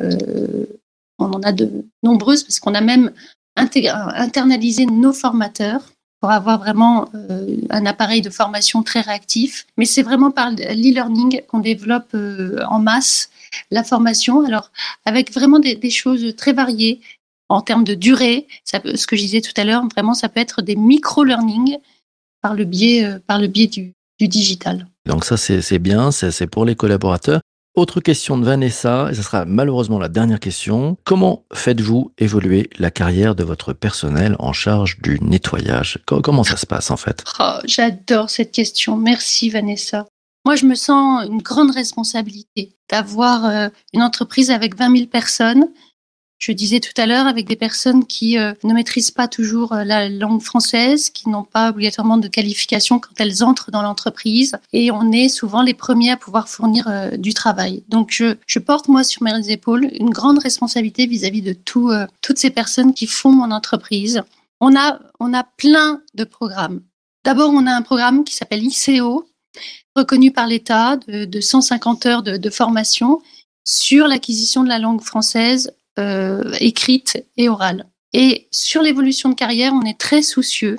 on 1.18 1.32
en 1.32 1.42
a 1.42 1.52
de 1.52 1.86
nombreuses 2.02 2.42
parce 2.42 2.60
qu'on 2.60 2.74
a 2.74 2.82
même 2.82 3.12
internalisé 3.56 4.84
nos 4.84 5.12
formateurs 5.12 5.93
pour 6.24 6.30
avoir 6.30 6.58
vraiment 6.58 7.10
euh, 7.14 7.58
un 7.68 7.84
appareil 7.84 8.22
de 8.22 8.30
formation 8.30 8.82
très 8.82 9.02
réactif. 9.02 9.66
Mais 9.76 9.84
c'est 9.84 10.00
vraiment 10.00 10.30
par 10.30 10.52
l'e-learning 10.52 11.42
qu'on 11.48 11.58
développe 11.58 12.14
euh, 12.14 12.64
en 12.70 12.78
masse 12.78 13.28
la 13.70 13.84
formation. 13.84 14.42
Alors, 14.46 14.70
avec 15.04 15.30
vraiment 15.34 15.58
des, 15.58 15.90
choses 15.90 16.34
très 16.34 16.54
variées 16.54 17.02
en 17.50 17.60
termes 17.60 17.84
de 17.84 17.92
durée. 17.92 18.46
Ce 18.64 19.06
que 19.06 19.16
je 19.16 19.20
disais 19.20 19.42
tout 19.42 19.52
à 19.58 19.64
l'heure, 19.64 19.86
vraiment, 19.88 20.14
ça 20.14 20.30
peut 20.30 20.40
être 20.40 20.62
des 20.62 20.76
micro-learning 20.76 21.76
par 22.40 22.54
le 22.54 22.64
biais, 22.64 23.04
euh, 23.04 23.18
par 23.26 23.38
le 23.38 23.46
biais 23.46 23.66
du, 23.66 23.92
digital. 24.18 24.86
Donc 25.04 25.26
ça, 25.26 25.36
c'est 25.36 25.78
bien, 25.78 26.10
c'est 26.10 26.46
pour 26.46 26.64
les 26.64 26.74
collaborateurs. 26.74 27.42
Autre 27.74 28.00
question 28.00 28.38
de 28.38 28.44
Vanessa, 28.44 29.08
et 29.10 29.14
ce 29.14 29.22
sera 29.22 29.44
malheureusement 29.44 29.98
la 29.98 30.08
dernière 30.08 30.38
question. 30.38 30.96
Comment 31.02 31.44
faites-vous 31.52 32.12
évoluer 32.18 32.70
la 32.78 32.92
carrière 32.92 33.34
de 33.34 33.42
votre 33.42 33.72
personnel 33.72 34.36
en 34.38 34.52
charge 34.52 35.00
du 35.00 35.18
nettoyage? 35.20 35.98
Co- 36.06 36.20
Comment 36.20 36.44
ça 36.44 36.56
se 36.56 36.66
passe 36.66 36.92
en 36.92 36.96
fait? 36.96 37.24
Oh, 37.40 37.54
J'adore 37.64 38.30
cette 38.30 38.52
question. 38.52 38.96
Merci 38.96 39.50
Vanessa. 39.50 40.06
Moi, 40.46 40.54
je 40.54 40.66
me 40.66 40.76
sens 40.76 41.24
une 41.26 41.42
grande 41.42 41.72
responsabilité 41.74 42.76
d'avoir 42.90 43.44
euh, 43.46 43.68
une 43.92 44.02
entreprise 44.02 44.52
avec 44.52 44.76
20 44.78 44.94
000 44.96 45.06
personnes. 45.08 45.66
Je 46.46 46.52
disais 46.52 46.80
tout 46.80 46.92
à 46.98 47.06
l'heure, 47.06 47.26
avec 47.26 47.46
des 47.46 47.56
personnes 47.56 48.04
qui 48.04 48.36
euh, 48.36 48.52
ne 48.64 48.74
maîtrisent 48.74 49.10
pas 49.10 49.28
toujours 49.28 49.72
euh, 49.72 49.82
la 49.82 50.10
langue 50.10 50.42
française, 50.42 51.08
qui 51.08 51.30
n'ont 51.30 51.42
pas 51.42 51.70
obligatoirement 51.70 52.18
de 52.18 52.28
qualification 52.28 52.98
quand 52.98 53.18
elles 53.18 53.42
entrent 53.42 53.70
dans 53.70 53.80
l'entreprise. 53.80 54.54
Et 54.74 54.90
on 54.90 55.10
est 55.10 55.30
souvent 55.30 55.62
les 55.62 55.72
premiers 55.72 56.10
à 56.10 56.18
pouvoir 56.18 56.50
fournir 56.50 56.86
euh, 56.86 57.12
du 57.16 57.32
travail. 57.32 57.82
Donc, 57.88 58.10
je, 58.10 58.58
porte, 58.58 58.88
moi, 58.88 59.04
sur 59.04 59.22
mes 59.22 59.50
épaules 59.50 59.88
une 59.98 60.10
grande 60.10 60.38
responsabilité 60.38 61.06
vis-à-vis 61.06 61.40
de 61.40 61.54
tout, 61.54 61.90
toutes 62.20 62.36
ces 62.36 62.50
personnes 62.50 62.92
qui 62.92 63.06
font 63.06 63.32
mon 63.32 63.50
entreprise. 63.50 64.20
On 64.60 64.76
a, 64.76 64.98
on 65.20 65.32
a 65.32 65.44
plein 65.44 66.02
de 66.12 66.24
programmes. 66.24 66.82
D'abord, 67.24 67.52
on 67.54 67.66
a 67.66 67.72
un 67.72 67.80
programme 67.80 68.22
qui 68.22 68.34
s'appelle 68.34 68.62
ICO, 68.62 69.26
reconnu 69.96 70.30
par 70.30 70.46
l'État, 70.46 70.98
de, 71.08 71.24
de 71.24 71.40
150 71.40 72.04
heures 72.04 72.22
de, 72.22 72.50
formation 72.50 73.22
sur 73.64 74.08
l'acquisition 74.08 74.62
de 74.62 74.68
la 74.68 74.78
langue 74.78 75.00
française 75.00 75.72
écrite 75.96 77.24
et 77.36 77.48
orale. 77.48 77.86
Et 78.12 78.46
sur 78.50 78.80
l'évolution 78.82 79.28
de 79.28 79.34
carrière, 79.34 79.72
on 79.74 79.82
est 79.82 79.98
très 79.98 80.22
soucieux. 80.22 80.76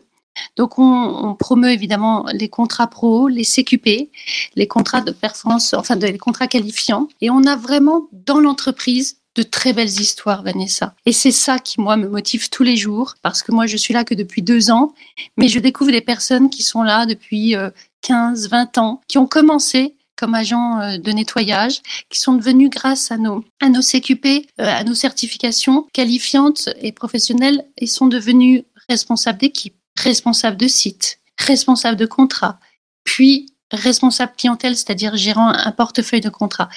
Donc, 0.55 0.79
on, 0.79 1.35
promeut 1.35 1.71
évidemment 1.71 2.25
les 2.33 2.49
contrats 2.49 2.87
pro, 2.87 3.27
les 3.27 3.43
CQP, 3.43 4.09
les 4.55 4.67
contrats 4.67 5.01
de 5.01 5.11
performance, 5.11 5.73
enfin, 5.73 5.95
les 5.95 6.17
contrats 6.17 6.47
qualifiants. 6.47 7.07
Et 7.21 7.29
on 7.29 7.43
a 7.43 7.55
vraiment 7.55 8.07
dans 8.11 8.39
l'entreprise 8.39 9.17
de 9.35 9.43
très 9.43 9.73
belles 9.73 9.99
histoires, 9.99 10.43
Vanessa. 10.43 10.95
Et 11.05 11.11
c'est 11.11 11.31
ça 11.31 11.59
qui, 11.59 11.81
moi, 11.81 11.97
me 11.97 12.07
motive 12.07 12.49
tous 12.49 12.63
les 12.63 12.77
jours, 12.77 13.15
parce 13.21 13.43
que 13.43 13.51
moi, 13.51 13.65
je 13.65 13.75
suis 13.75 13.93
là 13.93 14.05
que 14.05 14.15
depuis 14.15 14.41
deux 14.41 14.71
ans, 14.71 14.93
mais 15.37 15.49
je 15.49 15.59
découvre 15.59 15.91
des 15.91 16.01
personnes 16.01 16.49
qui 16.49 16.63
sont 16.63 16.83
là 16.83 17.05
depuis 17.05 17.55
euh, 17.55 17.69
15, 18.01 18.49
20 18.49 18.77
ans, 18.77 19.01
qui 19.07 19.17
ont 19.17 19.27
commencé 19.27 19.95
comme 20.15 20.35
agents 20.35 20.79
euh, 20.79 20.97
de 20.97 21.11
nettoyage, 21.11 21.81
qui 22.09 22.19
sont 22.19 22.33
devenus 22.33 22.69
grâce 22.69 23.11
à 23.11 23.17
nos, 23.17 23.43
à 23.61 23.69
nos 23.69 23.81
CQP, 23.81 24.47
euh, 24.59 24.65
à 24.65 24.83
nos 24.83 24.93
certifications 24.93 25.87
qualifiantes 25.93 26.69
et 26.79 26.91
professionnelles, 26.91 27.65
et 27.77 27.87
sont 27.87 28.07
devenus 28.07 28.63
responsables 28.89 29.39
d'équipe, 29.39 29.75
responsables 29.97 30.57
de 30.57 30.67
site, 30.67 31.19
responsables 31.37 31.97
de 31.97 32.05
contrat, 32.05 32.59
puis 33.03 33.53
responsable 33.71 34.33
clientèle, 34.37 34.75
c'est-à-dire 34.75 35.15
gérant 35.17 35.49
un 35.49 35.71
portefeuille 35.71 36.21
de 36.21 36.29
contrat. 36.29 36.69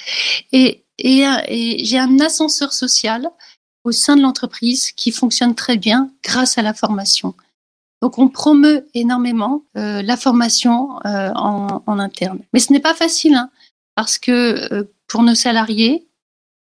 Et, 0.51 0.85
et, 0.97 1.23
et 1.47 1.85
j'ai 1.85 1.99
un 1.99 2.19
ascenseur 2.19 2.73
social 2.73 3.29
au 3.83 3.91
sein 3.91 4.15
de 4.15 4.21
l'entreprise 4.21 4.91
qui 4.91 5.11
fonctionne 5.11 5.55
très 5.55 5.77
bien 5.77 6.11
grâce 6.23 6.57
à 6.57 6.61
la 6.61 6.73
formation. 6.73 7.35
Donc 8.01 8.17
on 8.17 8.29
promeut 8.29 8.87
énormément 8.93 9.63
euh, 9.77 10.01
la 10.01 10.17
formation 10.17 10.99
euh, 11.05 11.31
en, 11.35 11.99
interne. 11.99 12.39
Mais 12.53 12.59
ce 12.59 12.71
n'est 12.71 12.79
pas 12.79 12.93
facile, 12.93 13.35
hein, 13.35 13.49
parce 13.95 14.17
que 14.17 14.73
euh, 14.73 14.83
pour 15.07 15.23
nos 15.23 15.35
salariés, 15.35 16.07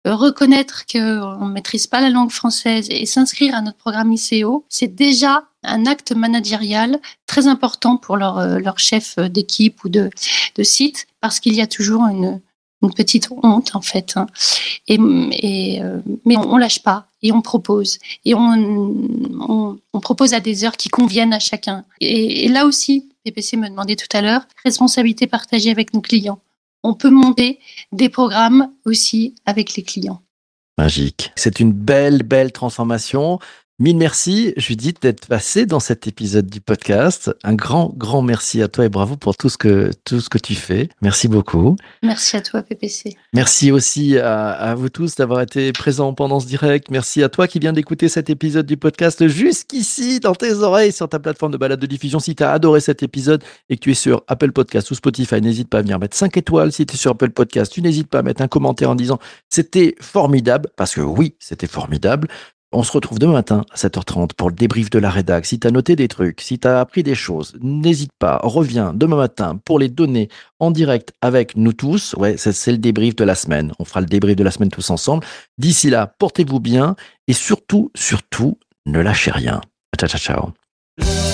euh, 0.05 0.15
reconnaître 0.15 0.85
qu'on 0.85 1.45
ne 1.45 1.51
maîtrise 1.51 1.87
pas 1.87 2.01
la 2.01 2.09
langue 2.09 2.31
française 2.31 2.87
et 2.89 3.05
s'inscrire 3.05 3.55
à 3.55 3.61
notre 3.61 3.77
programme 3.77 4.11
ICO, 4.11 4.65
c'est 4.67 4.93
déjà 4.93 5.47
un 5.63 5.85
acte 5.85 6.11
managérial 6.11 6.99
très 7.25 7.47
important 7.47 7.95
pour 7.95 8.17
leur, 8.17 8.37
euh, 8.37 8.59
leur 8.59 8.79
chef 8.79 9.17
d'équipe 9.17 9.83
ou 9.85 9.89
de, 9.89 10.09
de 10.55 10.63
site, 10.63 11.07
parce 11.21 11.39
qu'il 11.39 11.53
y 11.53 11.61
a 11.61 11.67
toujours 11.67 12.05
une, 12.07 12.41
une 12.83 12.93
petite 12.93 13.29
honte 13.31 13.75
en 13.75 13.81
fait. 13.81 14.13
hein. 14.15 14.27
Et, 14.87 14.99
et, 15.31 15.81
euh, 15.81 15.99
mais 16.25 16.37
on, 16.37 16.53
on 16.53 16.57
lâche 16.57 16.83
pas 16.83 17.07
et 17.21 17.31
on 17.31 17.41
propose 17.41 17.99
et 18.25 18.35
on, 18.35 18.39
on, 18.41 19.79
on 19.93 19.99
propose 19.99 20.33
à 20.33 20.39
des 20.39 20.63
heures 20.63 20.77
qui 20.77 20.89
conviennent 20.89 21.33
à 21.33 21.39
chacun. 21.39 21.85
Et, 22.01 22.45
et 22.45 22.47
là 22.49 22.65
aussi, 22.65 23.09
PPC 23.23 23.57
me 23.57 23.69
demandait 23.69 23.95
tout 23.95 24.17
à 24.17 24.21
l'heure, 24.21 24.41
responsabilité 24.63 25.27
partagée 25.27 25.71
avec 25.71 25.93
nos 25.93 26.01
clients. 26.01 26.39
On 26.83 26.93
peut 26.93 27.09
monter 27.09 27.59
des 27.93 28.09
programmes 28.09 28.69
aussi 28.85 29.35
avec 29.45 29.75
les 29.75 29.83
clients. 29.83 30.21
Magique. 30.77 31.31
C'est 31.35 31.59
une 31.59 31.71
belle, 31.71 32.23
belle 32.23 32.51
transformation. 32.51 33.39
Mille 33.79 33.97
merci, 33.97 34.53
Judith, 34.55 35.01
d'être 35.01 35.25
passée 35.25 35.65
dans 35.65 35.79
cet 35.79 36.05
épisode 36.05 36.45
du 36.45 36.61
podcast. 36.61 37.35
Un 37.43 37.55
grand, 37.55 37.91
grand 37.97 38.21
merci 38.21 38.61
à 38.61 38.67
toi 38.67 38.85
et 38.85 38.89
bravo 38.89 39.17
pour 39.17 39.35
tout 39.35 39.49
ce 39.49 39.57
que, 39.57 39.89
tout 40.05 40.19
ce 40.19 40.29
que 40.29 40.37
tu 40.37 40.53
fais. 40.53 40.89
Merci 41.01 41.27
beaucoup. 41.27 41.75
Merci 42.03 42.37
à 42.37 42.41
toi, 42.41 42.61
PPC. 42.61 43.17
Merci 43.33 43.71
aussi 43.71 44.19
à, 44.19 44.51
à 44.51 44.75
vous 44.75 44.89
tous 44.89 45.15
d'avoir 45.15 45.41
été 45.41 45.71
présents 45.73 46.13
pendant 46.13 46.39
ce 46.39 46.45
direct. 46.45 46.91
Merci 46.91 47.23
à 47.23 47.29
toi 47.29 47.47
qui 47.47 47.57
viens 47.57 47.73
d'écouter 47.73 48.09
cet 48.09 48.29
épisode 48.29 48.67
du 48.67 48.77
podcast 48.77 49.27
jusqu'ici 49.27 50.19
dans 50.19 50.35
tes 50.35 50.53
oreilles 50.53 50.91
sur 50.91 51.09
ta 51.09 51.17
plateforme 51.17 51.53
de 51.53 51.57
balade 51.57 51.79
de 51.79 51.87
diffusion. 51.87 52.19
Si 52.19 52.35
tu 52.35 52.43
as 52.43 52.51
adoré 52.51 52.79
cet 52.79 53.01
épisode 53.01 53.43
et 53.69 53.77
que 53.77 53.81
tu 53.81 53.89
es 53.89 53.95
sur 53.95 54.21
Apple 54.27 54.51
Podcast 54.51 54.91
ou 54.91 54.93
Spotify, 54.93 55.41
n'hésite 55.41 55.67
pas 55.67 55.79
à 55.79 55.81
venir 55.81 55.97
mettre 55.97 56.15
5 56.15 56.37
étoiles. 56.37 56.71
Si 56.71 56.85
tu 56.85 56.93
es 56.93 56.97
sur 56.97 57.09
Apple 57.09 57.31
Podcast, 57.31 57.71
tu 57.71 57.81
n'hésites 57.81 58.07
pas 58.07 58.19
à 58.19 58.21
mettre 58.21 58.43
un 58.43 58.47
commentaire 58.47 58.91
en 58.91 58.95
disant 58.95 59.17
c'était 59.49 59.95
formidable 59.99 60.69
parce 60.75 60.93
que 60.93 61.01
oui, 61.01 61.33
c'était 61.39 61.65
formidable. 61.65 62.27
On 62.75 62.81
se 62.81 62.91
retrouve 62.91 63.19
demain 63.19 63.33
matin 63.33 63.65
à 63.71 63.75
7h30 63.75 64.33
pour 64.33 64.49
le 64.49 64.55
débrief 64.55 64.89
de 64.89 64.97
la 64.97 65.11
rédac. 65.11 65.45
Si 65.45 65.59
tu 65.59 65.67
as 65.67 65.71
noté 65.71 65.95
des 65.95 66.07
trucs, 66.07 66.41
si 66.41 66.57
tu 66.57 66.67
as 66.67 66.79
appris 66.79 67.03
des 67.03 67.13
choses, 67.13 67.53
n'hésite 67.61 68.11
pas, 68.17 68.39
reviens 68.41 68.93
demain 68.93 69.15
matin 69.15 69.59
pour 69.63 69.77
les 69.77 69.89
donner 69.89 70.27
en 70.59 70.71
direct 70.71 71.13
avec 71.21 71.55
nous 71.55 71.73
tous. 71.73 72.15
Ouais, 72.15 72.35
c'est 72.37 72.71
le 72.71 72.79
débrief 72.79 73.15
de 73.15 73.23
la 73.23 73.35
semaine. 73.35 73.73
On 73.77 73.85
fera 73.85 74.01
le 74.01 74.07
débrief 74.07 74.35
de 74.35 74.43
la 74.43 74.49
semaine 74.49 74.69
tous 74.69 74.89
ensemble. 74.89 75.23
D'ici 75.59 75.91
là, 75.91 76.07
portez-vous 76.17 76.59
bien 76.59 76.95
et 77.27 77.33
surtout, 77.33 77.91
surtout, 77.95 78.57
ne 78.87 78.99
lâchez 78.99 79.29
rien. 79.29 79.61
Ciao, 79.95 80.09
ciao, 80.09 80.19
ciao. 80.97 81.32